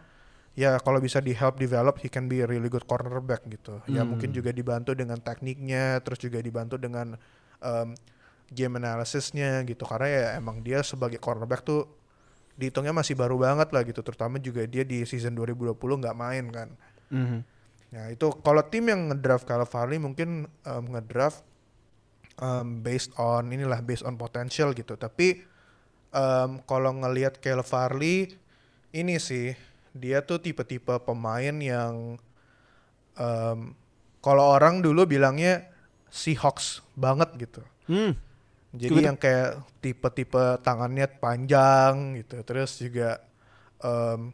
[0.52, 3.80] ya kalau bisa di help develop he can be a really good cornerback gitu.
[3.88, 7.16] Ya mungkin juga dibantu dengan tekniknya terus juga dibantu dengan
[7.64, 7.96] um,
[8.52, 9.88] game analysisnya gitu.
[9.88, 11.88] Karena ya emang dia sebagai cornerback tuh
[12.60, 14.04] dihitungnya masih baru banget lah gitu.
[14.04, 16.70] Terutama juga dia di season 2020 nggak main kan.
[17.12, 17.40] Mhm.
[17.92, 21.48] Nah itu kalau tim yang ngedraft Caleb Farley mungkin um, ngedraft
[22.40, 24.96] um, based on inilah based on potential gitu.
[24.96, 25.44] Tapi
[26.16, 28.38] um, kalau ngelihat Caleb Farley
[28.96, 29.52] ini sih
[29.92, 32.16] dia tuh tipe-tipe pemain yang
[33.20, 33.60] um,
[34.22, 35.68] kalau orang dulu bilangnya
[36.12, 37.64] Seahawks banget gitu.
[37.88, 38.14] Hmm.
[38.72, 39.08] Jadi Betul.
[39.08, 39.52] yang kayak
[39.84, 43.20] tipe-tipe tangannya panjang gitu, terus juga
[43.84, 44.32] em,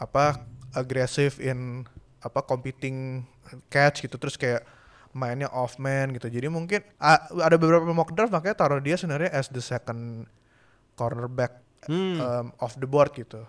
[0.00, 0.40] apa
[0.72, 1.84] agresif in
[2.24, 3.28] apa competing
[3.68, 4.64] catch gitu, terus kayak
[5.16, 6.28] mainnya off man gitu.
[6.28, 10.26] Jadi mungkin ada beberapa mock draft makanya taruh dia sebenarnya as the second
[10.94, 12.18] cornerback Hmm.
[12.18, 13.46] em, off the board gitu.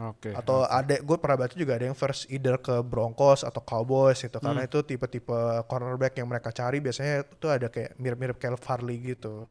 [0.00, 0.32] Oke.
[0.32, 4.40] Atau ada gue pernah baca juga ada yang first either ke Broncos atau Cowboys gitu
[4.40, 5.36] karena itu tipe-tipe
[5.68, 9.44] cornerback yang mereka cari biasanya itu ada kayak mirip-mirip Caleb Farley gitu.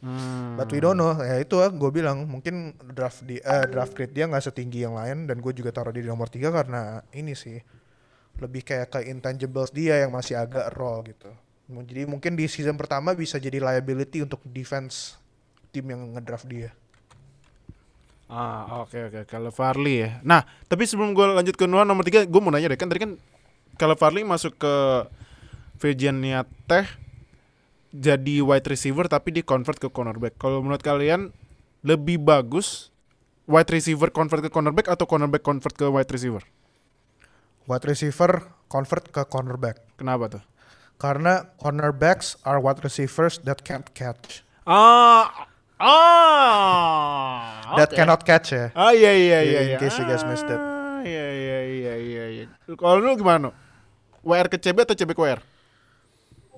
[0.00, 0.56] Hmm.
[0.56, 1.12] But we don't know.
[1.20, 5.28] Ya itu gue bilang mungkin draft di eh, draft grade dia nggak setinggi yang lain
[5.28, 7.60] dan gue juga taruh dia di nomor tiga karena ini sih
[8.38, 11.30] lebih kayak ke intangibles dia yang masih agak raw gitu.
[11.68, 15.20] Jadi mungkin di season pertama bisa jadi liability untuk defense
[15.68, 16.72] tim yang ngedraft dia.
[18.28, 19.20] Ah, oke oke.
[19.28, 20.10] Kalau Farley ya.
[20.24, 23.04] Nah, tapi sebelum gue lanjut ke Noah nomor tiga, gue mau nanya deh kan tadi
[23.04, 23.12] kan
[23.76, 24.74] kalau Farley masuk ke
[25.80, 26.88] Virginia Tech
[27.88, 30.36] jadi wide receiver tapi di convert ke cornerback.
[30.36, 31.32] Kalau menurut kalian
[31.80, 32.92] lebih bagus
[33.48, 36.44] wide receiver convert ke cornerback atau cornerback convert ke wide receiver?
[37.68, 40.42] Wide receiver convert ke cornerback Kenapa tuh?
[40.98, 44.42] karena cornerbacks are wide receivers that can't catch.
[44.66, 45.46] Ah,
[45.78, 47.94] ah, That oke.
[47.94, 48.74] cannot catch ya.
[48.74, 49.60] Ah iya iya iya.
[49.62, 49.78] In iya.
[49.78, 50.58] case you guys missed it.
[50.58, 52.24] Ah, Iya iya iya iya.
[52.34, 52.44] iya.
[52.74, 53.54] Kalau lu gimana?
[54.26, 55.40] WR ke CB atau CB ke WR?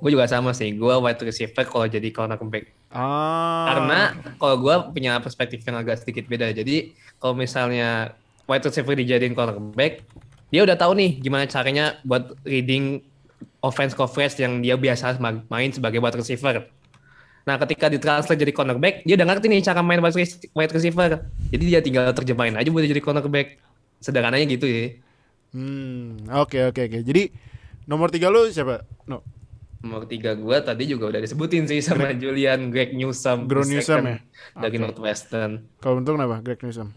[0.00, 0.72] Gue juga sama sih.
[0.72, 2.72] Gue wide receiver kalau jadi cornerback.
[2.88, 3.76] Ah.
[3.76, 4.00] Karena
[4.40, 6.48] kalau gue punya perspektif yang agak sedikit beda.
[6.56, 8.16] Jadi kalau misalnya
[8.48, 10.00] wide receiver dijadiin cornerback,
[10.50, 13.00] dia udah tahu nih gimana caranya buat reading
[13.62, 16.66] offense coverage yang dia biasa ma- main sebagai wide receiver.
[17.48, 21.24] Nah, ketika ditransfer jadi cornerback, dia udah ngerti nih cara main wide rec- wide receiver.
[21.48, 23.56] Jadi dia tinggal terjemahin aja buat jadi cornerback.
[24.00, 24.96] Sederhananya gitu ya.
[25.52, 26.98] Hmm, oke oke oke.
[27.02, 27.32] Jadi
[27.88, 28.84] nomor tiga lu siapa?
[29.08, 29.24] No.
[29.80, 33.48] Nomor tiga gue tadi juga udah disebutin sih sama Julian Greg Newsom.
[33.48, 34.16] Greg Newsom ya?
[34.60, 34.84] Dari Oke.
[34.84, 35.64] Northwestern.
[35.80, 36.44] Kalau untuk kenapa?
[36.44, 36.92] Greg Newsom.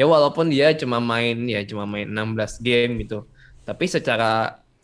[0.00, 3.28] Ya walaupun dia cuma main ya cuma main 16 game gitu.
[3.68, 4.24] Tapi secara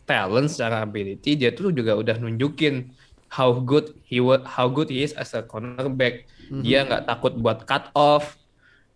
[0.09, 2.93] talent, secara ability dia tuh juga udah nunjukin
[3.33, 6.29] how good he wa- how good he is as a cornerback.
[6.63, 8.37] Dia nggak takut buat cut off.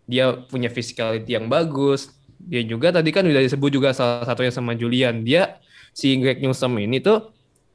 [0.06, 2.10] Dia punya physicality yang bagus.
[2.38, 5.22] Dia juga tadi kan udah disebut juga salah satunya sama Julian.
[5.22, 5.58] Dia
[5.94, 7.30] si Greg Newsom ini tuh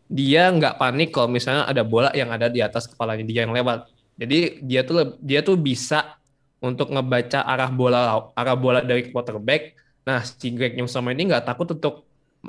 [0.08, 3.88] dia nggak panik kalau misalnya ada bola yang ada di atas kepalanya dia yang lewat.
[4.20, 6.17] Jadi dia tuh dia tuh bisa
[6.62, 9.78] untuk ngebaca arah bola arah bola dari quarterback.
[10.08, 12.08] Nah, si Greg Newsom ini nggak takut untuk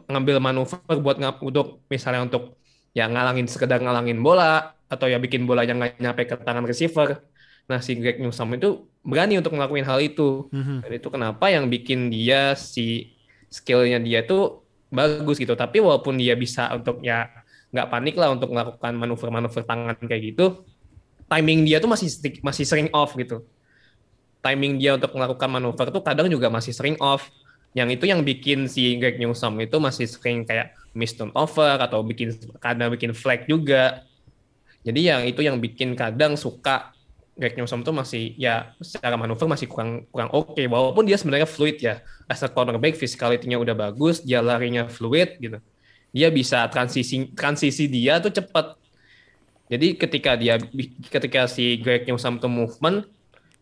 [0.08, 2.56] ngambil manuver buat untuk misalnya untuk
[2.96, 7.20] ya ngalangin sekedar ngalangin bola atau ya bikin bola yang nggak nyampe ke tangan receiver.
[7.68, 10.48] Nah, si Greg Newsome itu berani untuk ngelakuin hal itu.
[10.48, 10.80] Mhm.
[10.80, 13.12] Dan itu kenapa yang bikin dia si
[13.52, 15.52] skillnya dia tuh bagus gitu.
[15.52, 17.28] Tapi walaupun dia bisa untuk ya
[17.68, 20.64] nggak panik lah untuk melakukan manuver-manuver tangan kayak gitu,
[21.28, 22.08] timing dia tuh masih
[22.40, 23.44] masih sering off gitu.
[24.38, 27.26] Timing dia untuk melakukan manuver tuh kadang juga masih sering off.
[27.76, 32.34] Yang itu yang bikin si Greg Newsome itu masih sering kayak miss turnover atau bikin
[32.62, 34.06] kadang bikin flag juga.
[34.86, 36.94] Jadi yang itu yang bikin kadang suka
[37.38, 41.78] Greg Newsome tuh masih ya secara manuver masih kurang kurang oke walaupun dia sebenarnya fluid
[41.78, 45.62] ya as a cornerback physicality-nya udah bagus dia larinya fluid gitu
[46.10, 48.74] dia bisa transisi transisi dia tuh cepat
[49.70, 50.58] jadi ketika dia
[51.14, 53.06] ketika si Greg Newsome tuh movement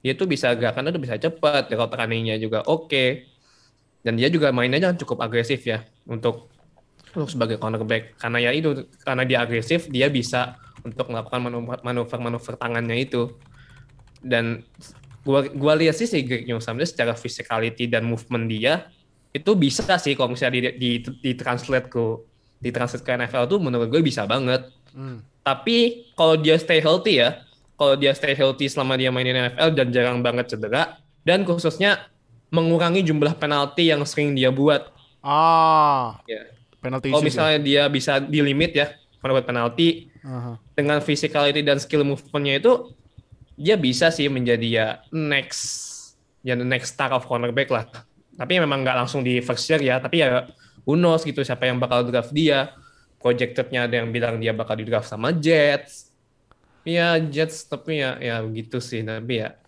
[0.01, 3.27] dia tuh bisa gerakannya tuh bisa cepat route running-nya juga oke
[4.07, 6.53] dan dia juga mainnya jangan cukup agresif ya untuk
[7.17, 12.19] untuk sebagai cornerback karena ya itu karena dia agresif dia bisa untuk melakukan manuver manuver,
[12.23, 13.35] manuver tangannya itu
[14.23, 14.63] dan
[15.27, 18.87] gua gua lihat sih si Greg Newsome dia secara physicality dan movement dia
[19.37, 22.05] itu bisa sih kalau misalnya di, di, ditranslate ke
[22.61, 24.65] ditranslate ke NFL tuh menurut gue bisa banget.
[24.97, 25.21] Hmm.
[25.45, 27.45] Tapi kalau dia stay healthy ya,
[27.77, 32.09] kalau dia stay healthy selama dia main di NFL dan jarang banget cedera dan khususnya
[32.49, 34.91] mengurangi jumlah penalti yang sering dia buat.
[35.21, 36.49] Ah, Ya.
[36.81, 37.27] penalti Kalau ya?
[37.27, 38.95] misalnya dia bisa di limit ya
[39.27, 40.55] buat penalti Aha.
[40.79, 42.73] dengan physicality dan skill movementnya itu
[43.59, 45.83] dia bisa sih menjadi ya next
[46.47, 47.91] ya the next star of cornerback lah.
[48.39, 50.47] Tapi memang nggak langsung di first year ya, tapi ya
[50.87, 52.71] who knows gitu siapa yang bakal draft dia.
[53.19, 56.06] Projectednya ada yang bilang dia bakal di draft sama Jets.
[56.87, 59.59] Ya Jets tapi ya ya begitu sih tapi ya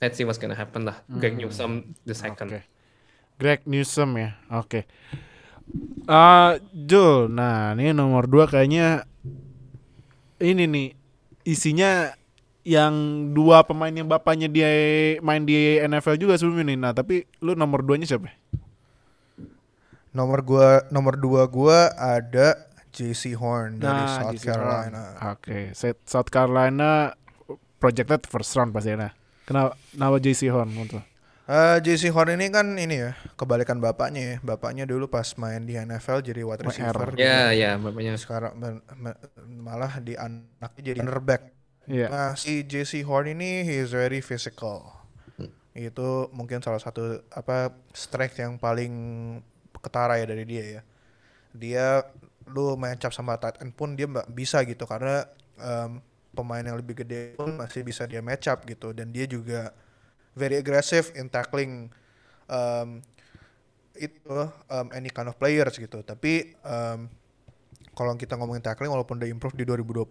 [0.00, 1.04] let's see what's gonna happen lah.
[1.08, 2.48] Greg Newsome the second.
[2.48, 2.64] Oke.
[3.36, 4.30] Greg Newsome ya.
[4.48, 4.88] Oke.
[6.04, 9.08] Ah, Jul, nah ini nomor dua kayaknya
[10.36, 10.88] ini nih
[11.48, 12.12] isinya
[12.64, 14.68] yang dua pemain yang bapaknya dia
[15.20, 16.76] main di NFL juga sebelum ini.
[16.76, 18.32] Nah, tapi lu nomor duanya siapa?
[20.12, 22.56] Nomor gua nomor dua gua ada
[22.94, 25.02] JC Horn dari South Nah, JC Carolina.
[25.34, 27.10] Oke, South- South Carolina
[27.76, 29.10] projected first round pasti ya.
[29.44, 31.02] Kenapa, kenapa JC Horn lo?
[31.44, 34.36] Eh, JC Horn ini kan ini ya kebalikan bapaknya ya.
[34.40, 37.12] Bapaknya dulu pas main di NFL jadi wide receiver.
[37.20, 38.16] Ya ya bapaknya.
[38.16, 38.56] Sekarang
[39.44, 41.42] malah di anaknya jadi cornerback.
[41.84, 42.08] Iya.
[42.08, 44.88] Nah, si JC Horn ini he is very physical.
[45.76, 48.92] Itu mungkin salah satu apa strength yang paling
[49.84, 50.82] ketara ya dari dia ya.
[51.52, 51.86] Dia
[52.50, 55.24] lu match up sama tight end pun dia mbak bisa gitu karena
[55.56, 56.02] em,
[56.34, 59.70] pemain yang lebih gede pun masih bisa dia match up gitu dan dia juga
[60.34, 61.88] very aggressive in tackling
[62.50, 62.98] um,
[63.94, 64.26] itu
[64.66, 66.02] um, any kind of players gitu.
[66.02, 67.06] Tapi um,
[67.94, 70.10] kalau kita ngomongin tackling walaupun udah improve di 2020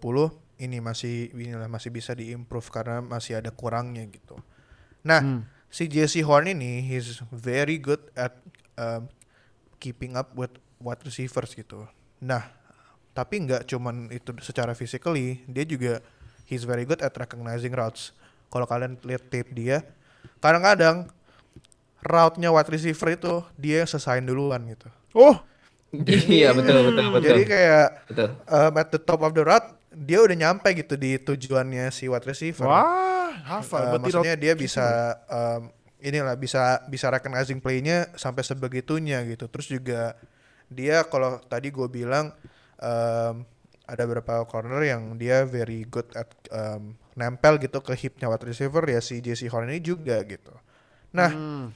[0.63, 4.39] ini masih inilah masih bisa diimprove karena masih ada kurangnya gitu.
[5.03, 5.43] Nah, Hmm.
[5.67, 8.39] si Jesse Horn ini he's very good at
[8.79, 9.11] um,
[9.83, 11.83] keeping up with wide receivers gitu.
[12.23, 12.47] Nah,
[13.11, 15.99] tapi nggak cuman itu secara physically, dia juga
[16.47, 18.15] he's very good at recognizing routes.
[18.47, 19.83] Kalau kalian lihat tape dia,
[20.39, 21.11] kadang-kadang
[21.99, 24.87] route-nya wide receiver itu dia yang selesaiin duluan gitu.
[25.13, 25.37] Oh,
[26.09, 27.27] Iya betul betul betul.
[27.29, 28.27] Jadi kayak betul.
[28.49, 32.25] um, at the top of the route dia udah nyampe gitu di tujuannya si wide
[32.25, 32.65] receiver.
[32.65, 33.93] wah, Uh, hafal.
[33.93, 34.87] Berarti maksudnya route- dia bisa
[35.29, 35.61] um,
[36.01, 39.45] inilah bisa bisa recognizing play-nya sampai sebegitunya gitu.
[39.45, 40.17] Terus juga
[40.73, 42.33] dia kalau tadi gue bilang
[42.81, 43.45] um,
[43.83, 48.81] ada beberapa corner yang dia very good at um, nempel gitu ke hipnya wide receiver
[48.89, 50.51] ya si JC Horn ini juga gitu.
[51.13, 51.69] Nah, Hmm.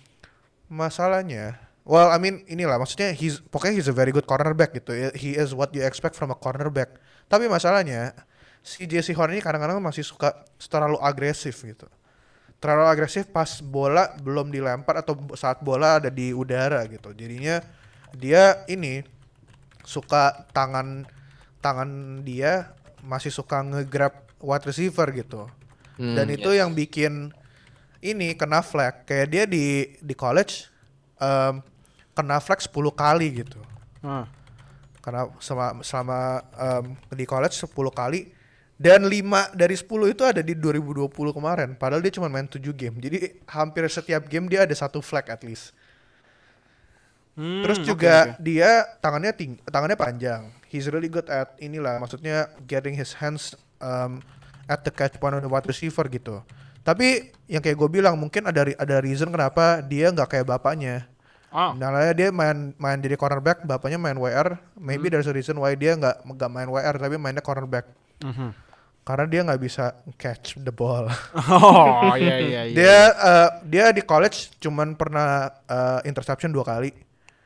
[0.68, 5.40] masalahnya well I mean inilah maksudnya he's pokoknya he's a very good cornerback gitu he
[5.40, 7.00] is what you expect from a cornerback
[7.32, 8.12] tapi masalahnya
[8.60, 11.88] si JC Horn ini kadang-kadang masih suka terlalu agresif gitu
[12.60, 17.64] terlalu agresif pas bola belum dilempar atau saat bola ada di udara gitu jadinya
[18.16, 19.04] dia ini
[19.88, 21.08] suka tangan
[21.64, 25.48] tangan dia masih suka ngegrab wide receiver gitu.
[25.98, 27.34] Dan Hmm, itu yang bikin
[28.06, 29.08] ini kena flag.
[29.10, 30.70] Kayak dia di di college
[31.18, 31.64] em,
[32.14, 33.60] kena flag 10 kali gitu.
[34.06, 34.30] Ah.
[35.02, 36.20] karena selama, selama
[36.54, 38.28] em, di college 10 kali
[38.78, 41.70] dan 5 dari 10 itu ada di 2020 kemarin.
[41.80, 43.00] Padahal dia cuma main 7 game.
[43.00, 45.74] Jadi hampir setiap game dia ada satu flag at least
[47.38, 48.42] Hmm, Terus juga oke.
[48.42, 50.50] dia tangannya ting tangannya panjang.
[50.68, 54.26] He's really good at inilah maksudnya getting his hands um,
[54.66, 56.42] at the catch point of the wide receiver gitu.
[56.82, 61.06] Tapi yang kayak gue bilang mungkin ada ada reason kenapa dia nggak kayak bapaknya.
[61.54, 61.72] Ah.
[61.78, 64.58] Nah, dia main main jadi cornerback, bapaknya main WR.
[64.58, 64.84] Hmm.
[64.84, 67.86] Maybe there's a reason why dia nggak nggak main WR tapi mainnya cornerback.
[68.26, 68.66] Mhm.
[69.08, 71.08] karena dia nggak bisa catch the ball.
[71.48, 72.76] Oh iya iya iya.
[72.76, 76.92] dia eh, dia di college cuman pernah eh, interception dua kali.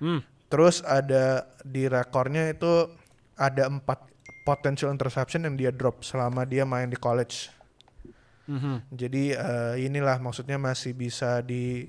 [0.02, 0.26] Hmm.
[0.52, 2.90] Terus ada di rekornya itu
[3.38, 4.04] ada empat
[4.44, 7.54] potential interception yang dia drop selama dia main di college.
[8.50, 8.92] Mhm.
[8.92, 11.88] Jadi eh, inilah maksudnya masih bisa di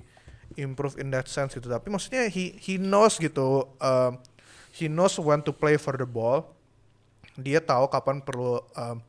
[0.54, 1.66] improve in that sense gitu.
[1.66, 3.66] Tapi maksudnya he he knows gitu.
[3.80, 4.20] um,
[4.72, 6.52] he knows when to play for the ball.
[7.34, 9.00] Dia tahu kapan perlu um,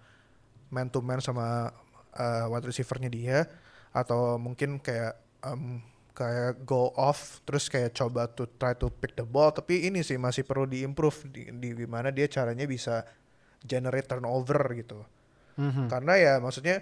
[0.71, 1.69] man to man sama
[2.15, 3.37] uh, wide receivernya dia
[3.93, 5.13] atau mungkin kayak
[5.45, 5.77] um,
[6.13, 10.15] kayak go off terus kayak coba to try to pick the ball tapi ini sih
[10.15, 13.01] masih perlu diimprove di, di gimana dia caranya bisa
[13.59, 15.01] generate turnover gitu
[15.53, 15.85] Mhm.
[15.85, 16.81] karena ya maksudnya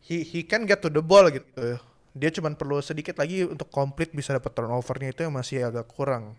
[0.00, 1.78] he he can get to the ball gitu
[2.10, 6.38] dia cuman perlu sedikit lagi untuk complete bisa dapat turnovernya itu yang masih agak kurang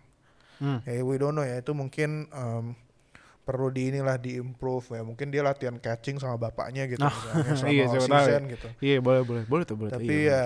[0.56, 0.80] Hmm.
[0.88, 2.72] ya we don't know ya itu mungkin um,
[3.46, 5.02] perlu di inilah diimprove ya.
[5.06, 8.52] Mungkin dia latihan catching sama bapaknya gitu Nah, misalnya selama iya, tahu season ya.
[8.58, 8.68] gitu.
[8.82, 9.42] Iya boleh boleh.
[9.46, 9.90] Boleh tuh boleh.
[9.94, 10.42] tuh, tapi iya, ya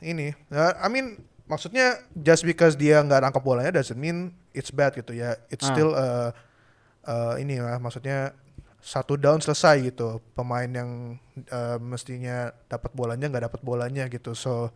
[0.00, 0.30] ini.
[0.46, 1.18] Ya, I mean
[1.50, 5.34] maksudnya just because dia nggak nangkap bolanya doesn't mean it's bad gitu ya.
[5.50, 5.74] It's Ah.
[5.74, 6.30] still uh,
[7.02, 8.30] uh, ini lah maksudnya
[8.78, 10.22] satu down selesai gitu.
[10.32, 11.18] Pemain yang
[11.50, 14.38] uh, mestinya dapat bolanya nggak dapat bolanya gitu.
[14.38, 14.70] So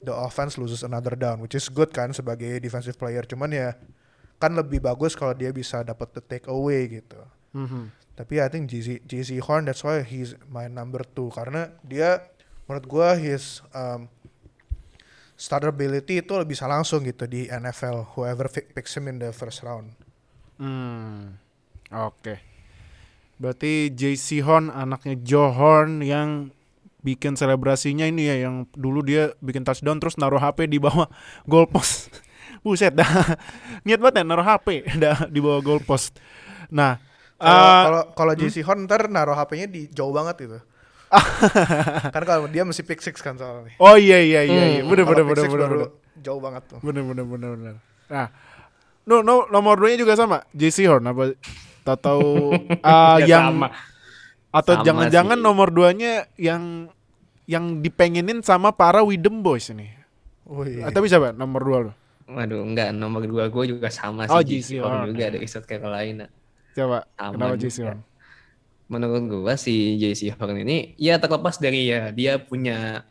[0.00, 3.20] the offense loses another down which is good kan sebagai defensive player.
[3.28, 3.76] Cuman ya
[4.40, 7.20] kan lebih bagus kalau dia bisa dapat the take away gitu
[7.52, 7.92] Mhm.
[8.16, 12.24] tapi I think JC, JC Horn that's why he's my number two karena dia
[12.64, 14.08] menurut gua his um,
[15.34, 19.96] startability itu bisa langsung gitu di NFL whoever picks him in the first round.
[20.60, 21.40] Hmm.
[21.90, 22.38] Oke.
[23.40, 26.52] Berarti JC Horn anaknya Joe Horn yang
[27.00, 31.08] bikin selebrasinya ini ya yang dulu dia bikin touchdown terus naruh HP di bawah
[31.50, 32.12] goalpost.
[32.60, 33.08] Buset dah.
[33.88, 36.16] Niat banget ya naruh HP dah di bawah goalpost.
[36.68, 37.00] Nah,
[37.40, 40.58] Kalau eh, kalau kalau JC Horn ntar naruh HP-nya di jauh banget gitu.
[42.14, 43.74] kan kalau dia mesti pick six kan soalnya.
[43.82, 44.80] oh iya iya iya iya.
[44.84, 44.92] Hmm.
[44.94, 45.68] Bener bener bener bener.
[45.72, 45.90] bener.
[46.20, 46.78] jauh banget tuh.
[46.84, 47.74] Bener bener bener bener.
[48.06, 48.26] Nah,
[49.08, 51.34] no, no nomor 2 nya juga sama, JC Horn apa
[51.82, 53.68] atau uh, Ya, yang sama.
[54.52, 55.44] atau Sama jangan-jangan sih.
[55.48, 56.92] nomor 2 nya yang
[57.50, 59.90] yang dipengenin sama para Widem Boys ini.
[60.46, 60.86] Oh iya.
[60.86, 61.92] Atau bisa Pak nomor 2 lo?
[62.30, 64.62] Waduh, enggak nomor dua gue juga sama Oh, sih.
[64.62, 66.30] JC JC Horn juga dari South Carolina.
[66.70, 67.54] Coba Sama kenapa.
[67.58, 68.00] JC Horn?
[68.86, 73.02] Menurut gue si JC Horn ini ya terlepas dari ya dia punya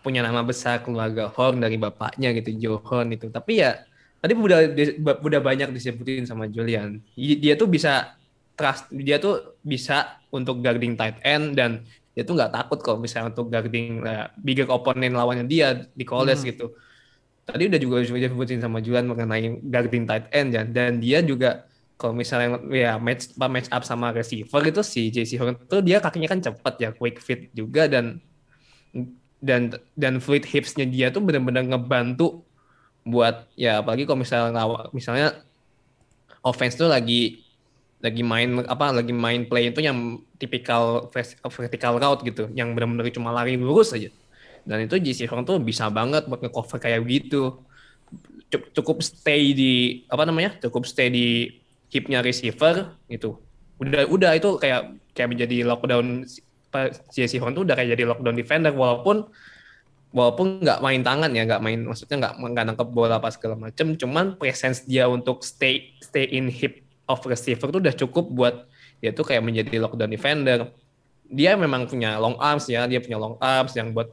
[0.00, 3.28] punya nama besar keluarga Horn dari bapaknya gitu Joe Horn itu.
[3.28, 3.84] Tapi ya
[4.18, 4.58] tadi udah
[5.18, 7.00] udah banyak disebutin sama Julian.
[7.16, 8.16] Dia tuh bisa
[8.52, 13.32] trust dia tuh bisa untuk guarding tight end dan dia tuh nggak takut kalau misalnya
[13.32, 16.50] untuk guarding uh, bigger opponent lawannya dia di college Hmm.
[16.52, 16.66] gitu.
[17.42, 20.62] Tadi udah juga sudah disebutin sama Julian mengenai guarding tight end ya.
[20.62, 21.66] Dan dia juga
[21.98, 26.28] kalau misalnya ya match match up sama receiver itu si JC Horn tuh dia kakinya
[26.30, 28.18] kan cepat ya quick fit juga dan
[29.42, 32.46] dan dan fluid hipsnya dia tuh benar-benar ngebantu
[33.02, 35.42] buat ya apalagi kalau misalnya lawa- misalnya
[36.42, 37.42] offense tuh lagi
[38.02, 39.98] lagi main apa lagi main play itu yang
[40.40, 41.06] tipikal
[41.46, 44.10] vertical route gitu yang benar-benar cuma lari lurus aja
[44.62, 47.62] dan itu JC Horn tuh bisa banget buat nge-cover kayak gitu
[48.52, 50.60] Cuk- cukup stay di apa namanya?
[50.60, 51.48] Cukup stay di
[51.88, 53.40] hipnya receiver gitu.
[53.80, 56.28] Udah udah itu kayak kayak menjadi lockdown
[57.08, 59.24] JC Horn tuh udah kayak jadi lockdown defender walaupun
[60.12, 63.96] walaupun nggak main tangan ya nggak main maksudnya nggak nggak nangkep bola pas segala macem.
[63.96, 68.54] Cuman presence dia untuk stay stay in hip of receiver tuh udah cukup buat
[69.00, 70.68] dia tuh kayak menjadi lockdown defender.
[71.32, 74.12] Dia memang punya long arms ya dia punya long arms yang buat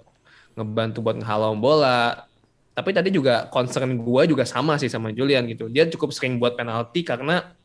[0.60, 2.28] ngebantu buat ngehalau bola.
[2.76, 5.72] Tapi tadi juga concern gua juga sama sih sama Julian gitu.
[5.72, 7.55] Dia cukup sering buat penalti karena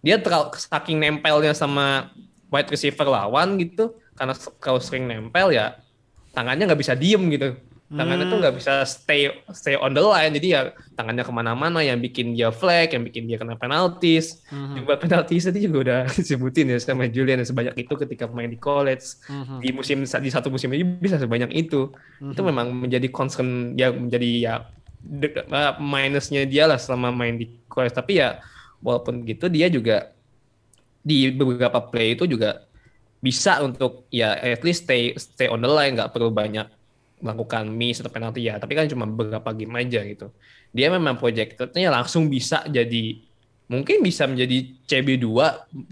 [0.00, 2.12] dia terlalu saking nempelnya sama
[2.48, 3.96] wide receiver lawan gitu.
[4.16, 5.78] Karena kalau sering nempel ya
[6.32, 7.54] tangannya nggak bisa diem gitu
[7.88, 10.28] tangannya tuh nggak bisa stay stay on the line.
[10.30, 10.60] Jadi ya
[10.92, 14.84] tangannya ke mana-mana yang bikin dia flag yang bikin dia kena penaltis Mhm.
[14.84, 19.24] juga penaltis tadi juga udah disebutin ya sama Julian sebanyak itu ketika main di college.
[19.32, 19.64] Mhm.
[19.64, 21.88] di musim di satu musim ini bisa sebanyak itu.
[22.20, 24.54] Itu memang menjadi concern ya menjadi ya
[25.00, 27.96] de- uh, minusnya dia lah selama main di college.
[27.96, 28.36] Tapi ya
[28.84, 30.12] walaupun gitu dia juga
[31.00, 32.68] di beberapa play itu juga
[33.18, 36.68] bisa untuk ya at least stay stay on the line nggak perlu banyak
[37.20, 38.58] melakukan miss atau penalti ya.
[38.58, 40.30] Tapi kan cuma beberapa game aja gitu.
[40.74, 43.20] Dia memang projectednya langsung bisa jadi
[43.68, 45.28] mungkin bisa menjadi CB2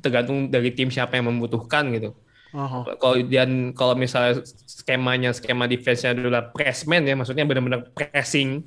[0.01, 2.17] tergantung dari tim siapa yang membutuhkan gitu.
[2.57, 8.65] Oh, kalau dan kalau misalnya skemanya skema defense-nya adalah pressman ya maksudnya benar-benar pressing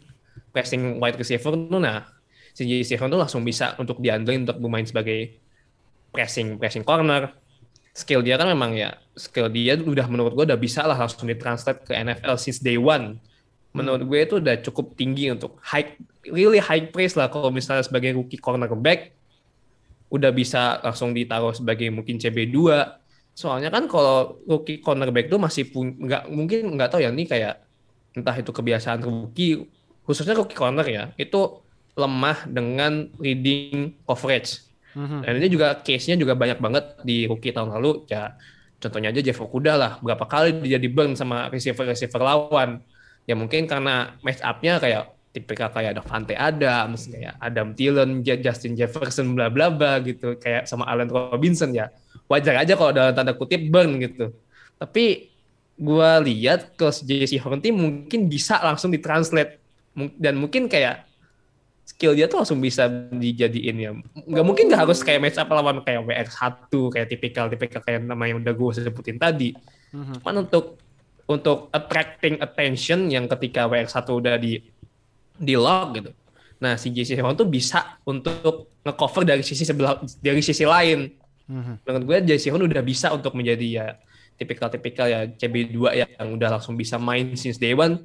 [0.54, 2.06] pressing wide receiver tuh nah
[2.54, 5.40] si Horn tuh langsung bisa untuk diandelin untuk bermain sebagai
[6.12, 7.34] pressing pressing corner
[8.00, 11.84] skill dia kan memang ya skill dia udah menurut gue udah bisa lah langsung ditranslate
[11.84, 13.20] ke NFL since day one.
[13.76, 16.00] Menurut gue itu udah cukup tinggi untuk high
[16.32, 19.12] really high praise lah kalau misalnya sebagai rookie cornerback
[20.10, 22.58] udah bisa langsung ditaruh sebagai mungkin CB2.
[23.36, 27.62] Soalnya kan kalau rookie cornerback tuh masih nggak mungkin nggak tahu ya ini kayak
[28.16, 29.68] entah itu kebiasaan rookie
[30.08, 31.62] khususnya rookie corner ya itu
[32.00, 34.69] lemah dengan reading coverage.
[34.96, 35.22] Mhm.
[35.22, 38.10] Dan ini juga case-nya juga banyak banget di rookie tahun lalu.
[38.10, 38.38] Ya
[38.80, 39.92] contohnya aja Jeff Okuda lah.
[40.02, 42.82] Berapa kali dia di burn sama receiver-receiver lawan.
[43.30, 49.38] Ya mungkin karena match up-nya kayak tipikal kayak Davante Adams, kayak Adam Thielen, Justin Jefferson,
[49.38, 50.38] bla bla bla gitu.
[50.42, 51.94] Kayak sama Allen Robinson ya.
[52.30, 54.34] Wajar aja kalau dalam tanda kutip burn gitu.
[54.78, 55.30] Tapi
[55.78, 59.62] gua lihat ke JC Hornty mungkin bisa langsung ditranslate
[60.18, 61.09] dan mungkin kayak
[61.90, 63.92] skill dia tuh langsung bisa dijadiin ya.
[64.30, 68.46] Nggak mungkin nggak harus kayak match up lawan kayak WX1 kayak tipikal-tipikal kayak nama yang
[68.46, 69.58] udah gue sebutin tadi.
[69.90, 70.78] Cuman untuk
[71.26, 74.62] untuk attracting attention yang ketika WX1 udah di
[75.40, 76.12] di lock gitu.
[76.60, 81.10] Nah, si JC Horn tuh bisa untuk ngecover dari sisi sebelah dari sisi lain.
[81.86, 83.88] Menurut gue JC Horn udah bisa untuk menjadi ya
[84.38, 87.98] tipikal-tipikal ya CB2 ya yang udah langsung bisa main since day one.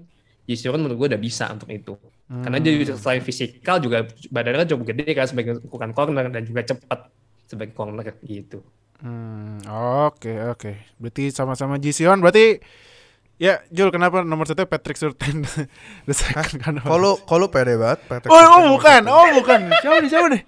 [0.49, 1.95] JC Horn menurut gue udah bisa untuk itu.
[2.25, 6.43] Karena dia juga selain fisikal juga badannya kan cukup gede kan sebagai ukuran corner dan
[6.49, 7.13] juga cepat
[7.45, 8.65] sebagai corner gitu.
[9.05, 9.61] Hmm,
[10.09, 10.73] oke oke.
[10.97, 12.25] Berarti sama-sama Jision.
[12.25, 12.65] Berarti
[13.37, 15.45] ya Jul kenapa nomor satu Patrick Surtain
[16.09, 16.75] the second kan?
[16.81, 18.01] Kalau kalau pede banget.
[18.09, 19.61] Patrick Oh, oh bukan, oh bukan.
[19.85, 20.43] Siapa nih siapa nih?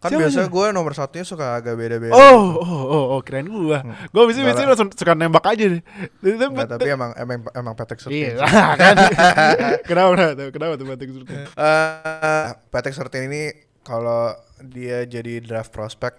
[0.00, 0.48] Kan siapa biasa sih?
[0.48, 2.16] gue nomor satunya suka agak beda-beda.
[2.16, 3.52] Oh, oh, oh, oh, keren.
[3.52, 3.84] Gua
[4.24, 4.72] bisa Enggak biasanya lah.
[4.72, 5.82] langsung suka nembak aja deh.
[6.24, 8.76] Nggak, tapi emang emang emang Patrick Iya, Surtain.
[8.80, 8.96] kan.
[9.88, 11.44] kenapa kenapa kenapa tuh Patrick Surtain?
[11.44, 13.52] Eh, Patrick Surtain ini
[13.84, 14.32] kalau
[14.64, 16.16] dia jadi draft prospect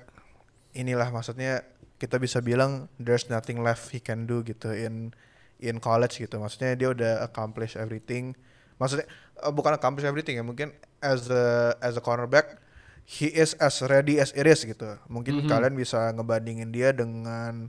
[0.77, 1.65] inilah maksudnya
[1.97, 5.13] kita bisa bilang there's nothing left he can do gitu in
[5.61, 8.33] in college gitu maksudnya dia udah accomplish everything
[8.81, 9.05] maksudnya
[9.41, 12.57] eh, bukan accomplish everything ya mungkin as a as a cornerback
[13.03, 17.67] he is as ready as it is gitu mungkin kalian bisa ngebandingin dia dengan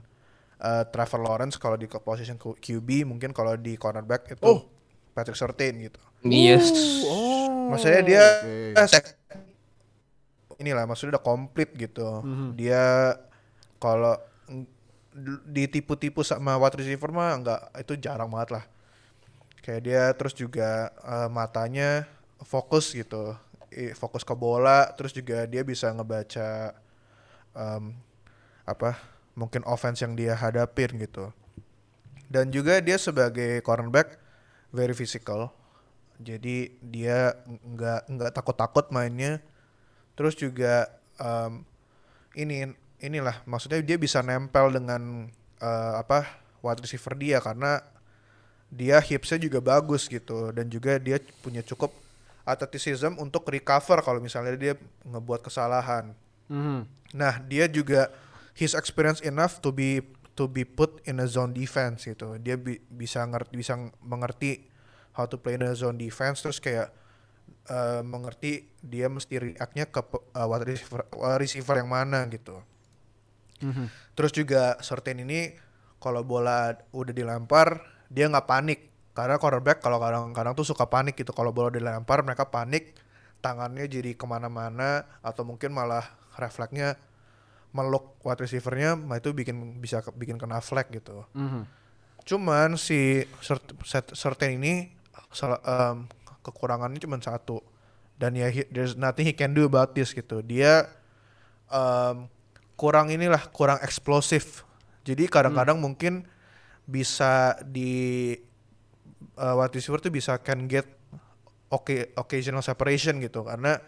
[0.57, 4.63] eh, Trevor Lawrence kalau di position Q- QB mungkin kalau di cornerback itu Oh.
[5.11, 6.71] Patrick Surtain gitu Yes.
[7.03, 7.67] Oh.
[7.67, 8.23] Maksudnya dia
[8.71, 8.95] oke.
[8.95, 9.03] eh,
[10.55, 12.23] inilah maksudnya udah komplit gitu.
[12.55, 13.11] Dia
[13.75, 14.15] kalau
[14.47, 14.63] ng-
[15.11, 18.63] d- ditipu-tipu sama wide receiver mah nggak itu jarang banget lah.
[19.59, 22.07] Kayak dia terus juga eh, matanya
[22.39, 23.35] fokus gitu,
[23.97, 26.73] fokus ke bola, terus juga dia bisa ngebaca
[27.53, 27.93] em,
[28.63, 28.97] apa
[29.33, 31.33] mungkin offense yang dia hadapin gitu.
[32.29, 34.17] Dan juga dia sebagai cornerback
[34.73, 35.53] very physical.
[36.21, 39.41] Jadi dia nggak nggak takut-takut mainnya.
[40.13, 41.65] Terus juga em,
[42.37, 45.27] ini inilah maksudnya dia bisa nempel dengan
[45.59, 47.83] eh, apa wide receiver dia karena
[48.73, 51.93] dia hipsnya juga bagus gitu dan juga dia punya cukup
[52.43, 54.73] athleticism untuk recover kalau misalnya dia
[55.07, 56.11] ngebuat kesalahan.
[56.51, 56.79] Mhm.
[57.15, 58.11] Nah, dia juga
[58.53, 62.35] his experience enough to be to be put in a zone defense gitu.
[62.41, 64.65] Dia bi- bisa ngerti bisa ng- mengerti
[65.13, 66.89] how to play in a zone defense terus kayak
[67.69, 70.01] eh, mengerti dia mesti react-nya ke
[70.35, 72.59] eh, wide receiver, wide receiver yang mana gitu.
[73.63, 73.87] Mhm.
[74.17, 75.55] Terus juga Surtain ini
[76.03, 77.79] kalau bola udah dilempar
[78.11, 82.45] dia nggak panik karena cornerback kalau kadang-kadang tuh suka panik gitu kalau bola dilempar mereka
[82.45, 82.97] panik
[83.39, 86.01] tangannya jadi ke mana-mana atau mungkin malah
[86.33, 86.97] refleksnya
[87.69, 91.25] meluk wide receivernya nah itu bikin bisa ke- bikin kena flag gitu.
[91.31, 91.65] Mhm.
[92.23, 93.25] Cuman si
[94.13, 94.93] Surtain ini
[95.59, 95.97] em,
[96.41, 97.59] kekurangannya cuma satu
[98.15, 100.39] dan ya he- there's nothing he can do about this gitu.
[100.39, 100.87] Dia
[101.67, 102.29] em,
[102.73, 104.63] kurang inilah kurang eksplosif.
[105.03, 106.23] Jadi kadang-kadang mungkin
[106.85, 108.33] bisa di
[109.37, 110.85] uh, wide receiver tuh bisa can get
[111.73, 113.81] okay, occasional separation gitu karena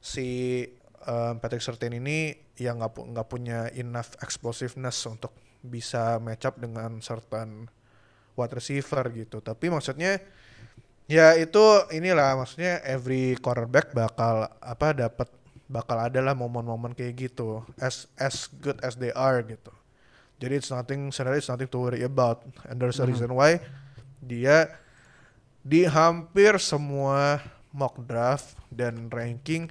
[0.00, 0.64] si
[1.04, 6.56] um, Patrick Surtain ini yang nggak pu- nggak punya enough explosiveness untuk bisa match up
[6.56, 7.68] dengan certain
[8.36, 9.44] wide receiver gitu.
[9.44, 10.20] Tapi maksudnya
[11.04, 11.60] ya itu
[11.92, 15.28] inilah maksudnya every cornerback bakal apa dapat
[15.70, 19.70] bakal ada lah momen-momen kayak gitu as as good as they are gitu.
[20.40, 22.40] Jadi it's nothing sebenarnya it's nothing to worry about
[22.72, 23.60] and there's a reason why
[24.20, 24.68] dia
[25.60, 27.40] di hampir semua
[27.70, 29.68] mock draft dan ranking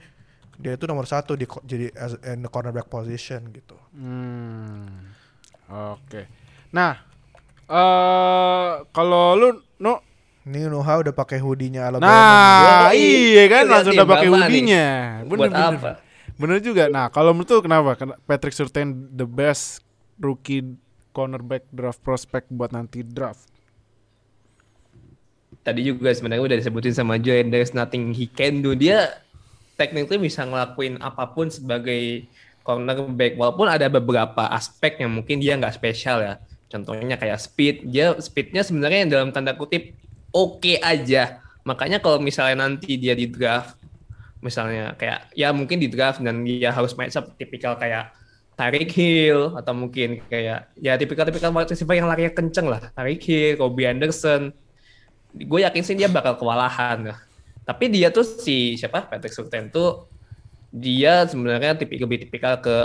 [0.60, 3.80] dia itu nomor satu di ko- jadi as in the cornerback position gitu.
[3.96, 5.08] Hmm.
[5.96, 6.28] Oke.
[6.70, 7.00] Nah,
[7.66, 10.04] eh kalau lu no
[10.40, 12.10] Ini Nuha udah pakai hoodie-nya Alabama.
[12.10, 12.98] Nah, Yoi.
[12.98, 14.88] iya kan Lihat langsung udah pakai hoodie-nya.
[15.30, 15.92] Buat apa?
[16.40, 16.90] Bener juga.
[16.90, 17.94] Nah, kalau menurut lu kenapa?
[18.26, 19.84] Patrick Surtain the best
[20.18, 20.64] rookie
[21.12, 23.46] cornerback draft prospect buat nanti draft?
[25.70, 28.74] Tadi juga sebenarnya udah disebutin sama Joe, there's nothing he can do.
[28.74, 29.22] Dia
[29.78, 32.26] technically bisa ngelakuin apa pun sebagai
[32.66, 33.38] cornerback.
[33.38, 36.42] Walaupun ada beberapa aspek yang mungkin dia nggak spesial ya.
[36.74, 37.86] Contohnya kayak speed.
[37.86, 39.94] Dia speednya sebenarnya yang dalam tanda kutip
[40.34, 41.46] oke aja.
[41.70, 43.78] Makanya kalau misalnya nanti dia di draft,
[44.42, 48.10] misalnya kayak ya mungkin di draft dan dia harus main up tipikal kayak
[48.58, 52.92] Tyreek Hill atau mungkin kayak ya tipikal-tipikal wide receiver yang larinya kenceng lah.
[52.92, 54.52] Tyreek Hill, Kobe Anderson.
[55.36, 57.14] Gue yakin sih dia bakal kewalahan.
[57.14, 57.20] lah.
[57.66, 60.10] Tapi dia tuh si siapa Patrick Surtain tuh
[60.70, 62.76] dia sebenarnya tipikal lebih tipikal ke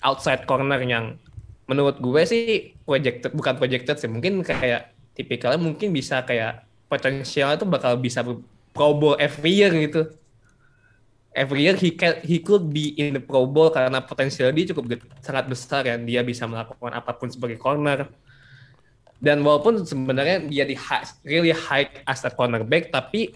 [0.00, 1.16] outside corner yang
[1.64, 7.68] menurut gue sih projected bukan projected sih mungkin kayak tipikalnya mungkin bisa kayak potensialnya tuh
[7.68, 8.20] bakal bisa
[8.74, 10.12] Pro Bowl every year gitu
[11.32, 15.00] every year he can he could be in the Pro Bowl karena potensial dia cukup
[15.24, 18.08] sangat besar ya dia bisa melakukan apa pun sebagai corner
[19.24, 23.32] dan walaupun sebenarnya dia di high, really high as a cornerback tapi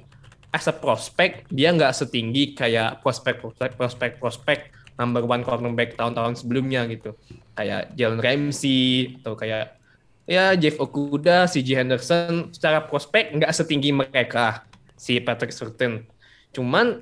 [0.52, 4.58] as a prospect dia nggak setinggi kayak prospek prospek prospek prospek
[5.00, 7.16] number one cornerback tahun-tahun sebelumnya gitu.
[7.56, 9.80] Kayak Jalen Ramsey atau kayak
[10.28, 16.04] ya Jeff Okuda, CJ Henderson secara prospek nggak setinggi mereka si Patrick Surtain.
[16.52, 17.00] Cuman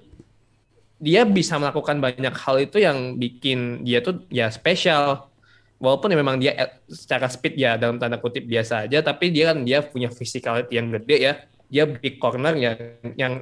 [0.97, 5.29] dia bisa melakukan banyak hal itu yang bikin dia tuh ya spesial
[5.77, 9.53] walaupun ya memang dia eh, secara speed ya dalam tanda kutip biasa aja tapi dia
[9.53, 11.35] kan dia punya physicality yang gede ya.
[11.67, 12.77] Dia big corner yang
[13.19, 13.33] yang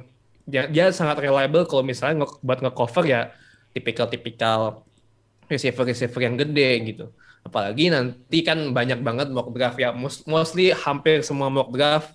[0.45, 3.21] dia, dia sangat reliable kalau misalnya nge, buat nge-cover ya
[3.73, 4.85] tipikal-tipikal
[5.49, 7.05] receiver-receiver yang gede gitu.
[7.45, 9.93] Apalagi nanti kan banyak banget mock draft ya.
[9.93, 12.13] Mos- mostly hampir semua mock draft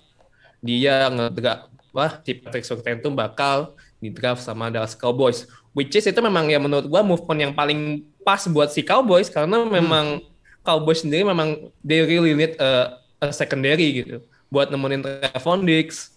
[0.61, 5.47] dia ngedraft wah si Patrick Surtain tuh bakal di draft sama Dallas Cowboys.
[5.71, 9.65] Which is itu memang ya menurut gua movement yang paling pas buat si Cowboys karena
[9.65, 10.21] memang
[10.61, 16.13] Cowboys sendiri memang they really need a, a secondary gitu buat nemenin Trevon Diggs.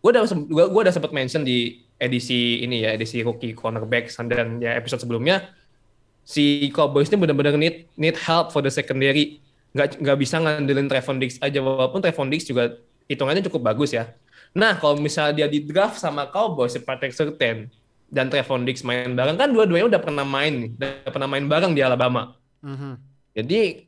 [0.00, 4.58] Gue udah gua, gua udah sempat mention di edisi ini ya edisi rookie cornerback dan
[4.58, 5.54] ya episode sebelumnya
[6.26, 9.38] si Cowboys ini benar-benar need need help for the secondary.
[9.74, 14.10] Nggak nggak bisa ngandelin Trevon Diggs aja walaupun Trevon Diggs juga hitungannya cukup bagus ya.
[14.56, 17.68] Nah kalau misalnya dia di draft sama Cowboys si Patrick Surtain
[18.10, 19.36] dan Trevon Diggs main bareng.
[19.36, 22.34] Kan dua-duanya udah pernah main nih udah pernah main bareng di Alabama.
[22.64, 22.96] Mhm.
[23.34, 23.84] jadi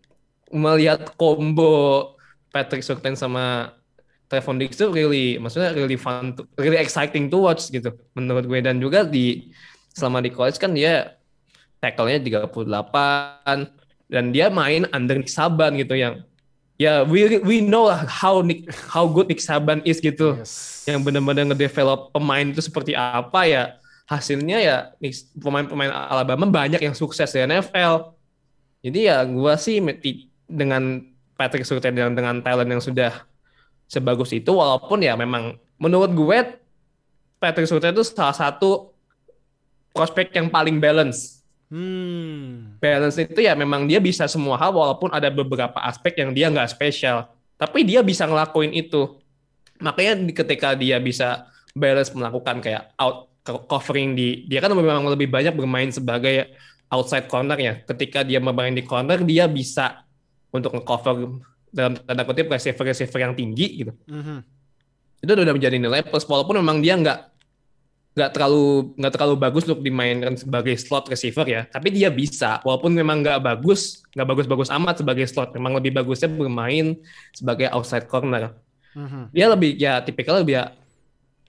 [0.52, 2.12] melihat combo
[2.52, 3.72] Patrick Surtain sama
[4.26, 8.58] Trevon Diggs itu really maksudnya really fun, to- really exciting to watch gitu menurut gue.
[8.60, 9.48] Dan juga di
[9.94, 11.14] selama di college kan dia
[11.78, 13.70] tackle-nya 38
[14.10, 16.20] dan dia main under Nick Saban gitu yang
[16.76, 20.36] ya we we know lah how Nick how good Nick Saban is gitu.
[20.36, 20.84] Yes.
[20.86, 23.62] yang benar-benar ngedevelop pemain itu seperti apa ya
[24.06, 24.76] hasilnya ya
[25.42, 28.14] pemain-pemain Alabama banyak yang sukses di NFL
[28.86, 29.82] jadi ya gua sih
[30.46, 31.02] dengan
[31.36, 33.12] Patrick Surtain dengan, dengan talent yang sudah
[33.86, 36.38] sebagus itu walaupun ya memang menurut gue
[37.36, 38.90] Patrick Surtain itu salah satu
[39.92, 41.36] prospek yang paling balance.
[41.66, 42.78] Hmm.
[42.78, 46.70] balance itu ya memang dia bisa semua hal walaupun ada beberapa aspek yang dia nggak
[46.70, 47.26] spesial.
[47.58, 49.18] Tapi dia bisa ngelakuin itu.
[49.82, 55.54] Makanya ketika dia bisa balance melakukan kayak out covering di dia kan memang lebih banyak
[55.54, 56.50] bermain sebagai
[56.90, 57.74] outside corner ya.
[57.86, 60.02] Ketika dia bermain di corner dia bisa
[60.50, 61.38] untuk ngecover
[61.70, 63.94] dalam tanda kutip receiver receiver yang tinggi gitu.
[64.08, 64.58] Mhm.
[65.16, 67.18] itu udah menjadi nilai plus walaupun memang dia nggak
[68.16, 71.64] nggak terlalu nggak terlalu bagus untuk dimainkan sebagai slot receiver ya.
[71.66, 75.56] Tapi dia bisa walaupun memang nggak bagus nggak bagus-bagus amat sebagai slot.
[75.56, 77.00] Memang lebih bagusnya bermain
[77.32, 78.54] sebagai outside corner.
[78.96, 79.28] Mhm.
[79.28, 80.72] dia lebih ya tipikal lebih ya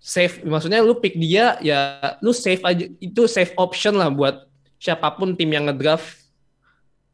[0.02, 0.42] safe.
[0.46, 2.86] Maksudnya lu pick dia ya lu safe aja.
[3.02, 6.28] Itu safe option lah buat siapa pun tim yang ngedraft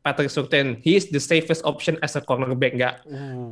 [0.04, 0.78] Patrick Surtain.
[0.84, 2.96] He is the safest option as a cornerback nggak.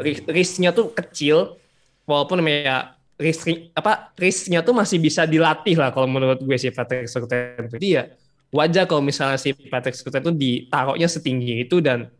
[0.03, 1.55] Ris- risknya tuh kecil
[2.03, 7.07] walaupun ya risk apa risknya tuh masih bisa dilatih lah kalau menurut gue si Patrick
[7.07, 7.69] Surtain.
[7.71, 8.11] Jadi ya
[8.51, 12.11] wajar kalau misalnya si Patrick Surtain tuh ditaruhnya setinggi itu dan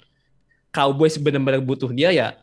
[0.72, 2.39] Cowboys benar-benar butuh dia ya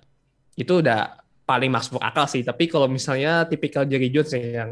[0.58, 1.16] itu udah
[1.49, 2.44] paling masuk akal sih.
[2.44, 4.70] Tapi kalau misalnya tipikal Jerry Jones ya yang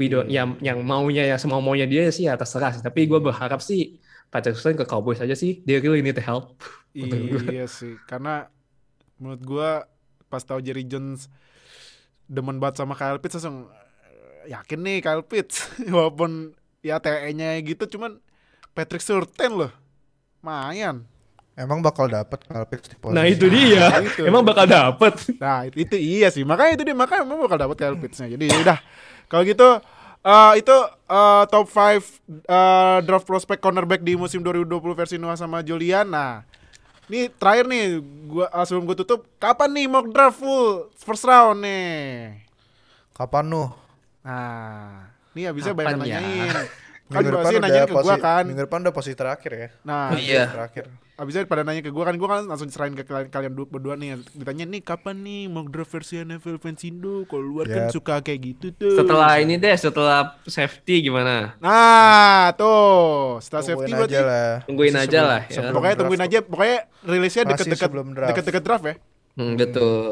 [0.00, 2.80] we don't- yang yang maunya ya semua maunya dia sih ya terserah sih.
[2.80, 4.00] Tapi gue berharap sih
[4.32, 5.60] Patrick Surtain ke Cowboys aja sih.
[5.68, 6.56] They really need help.
[6.90, 8.50] Iya sih, karena
[9.22, 9.70] menurut gua
[10.26, 11.30] pas tahu Jerry Jones
[12.26, 15.70] demen banget sama Kyle Pitts langsung eh, yakin nih Kyle Pitts?
[15.94, 16.50] Walaupun
[16.82, 18.18] ya TE-nya gitu cuman
[18.74, 19.70] Patrick Surtain loh.
[20.42, 21.06] Mayan.
[21.60, 23.16] Emang bakal dapat Kyle Pitts di posisi.
[23.20, 24.24] nah itu dia Itu.
[24.24, 26.40] emang bakal dapet Nah, itu, itu iya sih.
[26.40, 28.32] Makanya itu dia makanya memang bakal dapat Kyle Pitts-nya.
[28.32, 28.80] Jadi udah
[29.28, 29.68] kalau gitu
[30.20, 31.76] eh, itu eh, top 5
[32.48, 36.08] eh, draft prospect cornerback di musim 2020 versi Noah sama Julian.
[36.08, 36.48] Nah,
[37.10, 37.98] Nih terakhir nih,
[38.30, 42.38] gua ah, sebelum gua tutup, kapan nih mock draft full first round nih?
[43.10, 43.66] Kapan nuh?
[44.22, 46.20] Nah, nih abisnya banyak Kapan ya?
[46.22, 46.54] nanyain.
[47.10, 48.42] Kan Minggu depan nanyain ke gua posi- kan.
[48.46, 49.68] Minggu depan udah posisi terakhir ya.
[49.82, 50.46] Nah, Oh, iya.
[50.46, 50.86] Terakhir.
[51.12, 53.92] abisnya pada nanya ke gua kan, gua kan langsung diserahin ke kalian, kalian du- berdua
[53.92, 54.16] nih.
[54.32, 57.26] Ditanya nih kapan nih mock draft versi NFL Fansindo?
[57.26, 57.92] Kalau luar kan Yap.
[57.92, 58.94] suka kayak gitu tuh.
[58.94, 61.58] Setelah ini deh, setelah safety gimana?
[61.58, 64.14] Nah, tuh, setelah safety Tungguin berarti.
[64.14, 64.50] aja lah.
[64.64, 65.72] Tungguin Masih aja sebelum- lah ya.
[65.74, 67.90] Pokoknya tungguin aja, pokoknya rilisnya deket-deket
[68.24, 68.94] deket-deket draft ya.
[69.34, 70.06] Hmm, betul.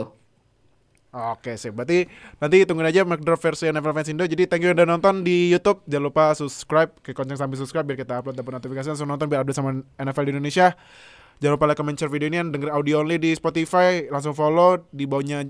[1.09, 2.05] Oke sih, berarti
[2.37, 4.29] nanti tungguin aja mock draft versi NFL Fans Indo.
[4.29, 5.81] Jadi thank you udah nonton di YouTube.
[5.89, 9.41] Jangan lupa subscribe, ke konceng sambil subscribe biar kita upload dapat notifikasi langsung nonton biar
[9.41, 10.77] update sama NFL di Indonesia.
[11.41, 15.09] Jangan lupa like, comment, share video ini, denger audio only di Spotify, langsung follow di
[15.09, 15.49] bawahnya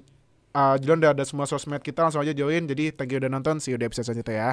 [0.55, 2.67] uh, Jilon udah ada semua sosmed kita langsung aja join.
[2.67, 4.53] Jadi thank you udah nonton, see you di episode selanjutnya ya.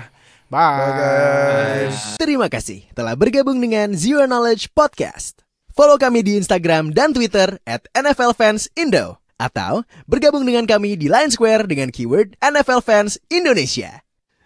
[0.50, 0.80] Bye.
[0.80, 1.98] Bye guys.
[2.22, 5.42] Terima kasih telah bergabung dengan Zero Knowledge Podcast.
[5.76, 9.25] Follow kami di Instagram dan Twitter at NFL Fans Indo.
[9.36, 14.06] Atau bergabung dengan kami di Line Square dengan keyword NFL Fans Indonesia.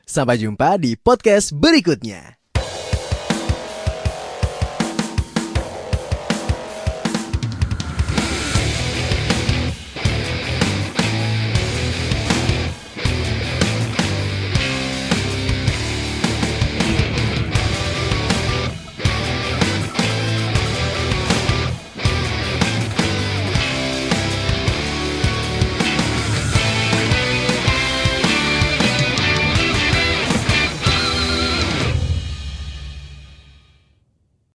[0.09, 2.38] Sampai jumpa di podcast berikutnya.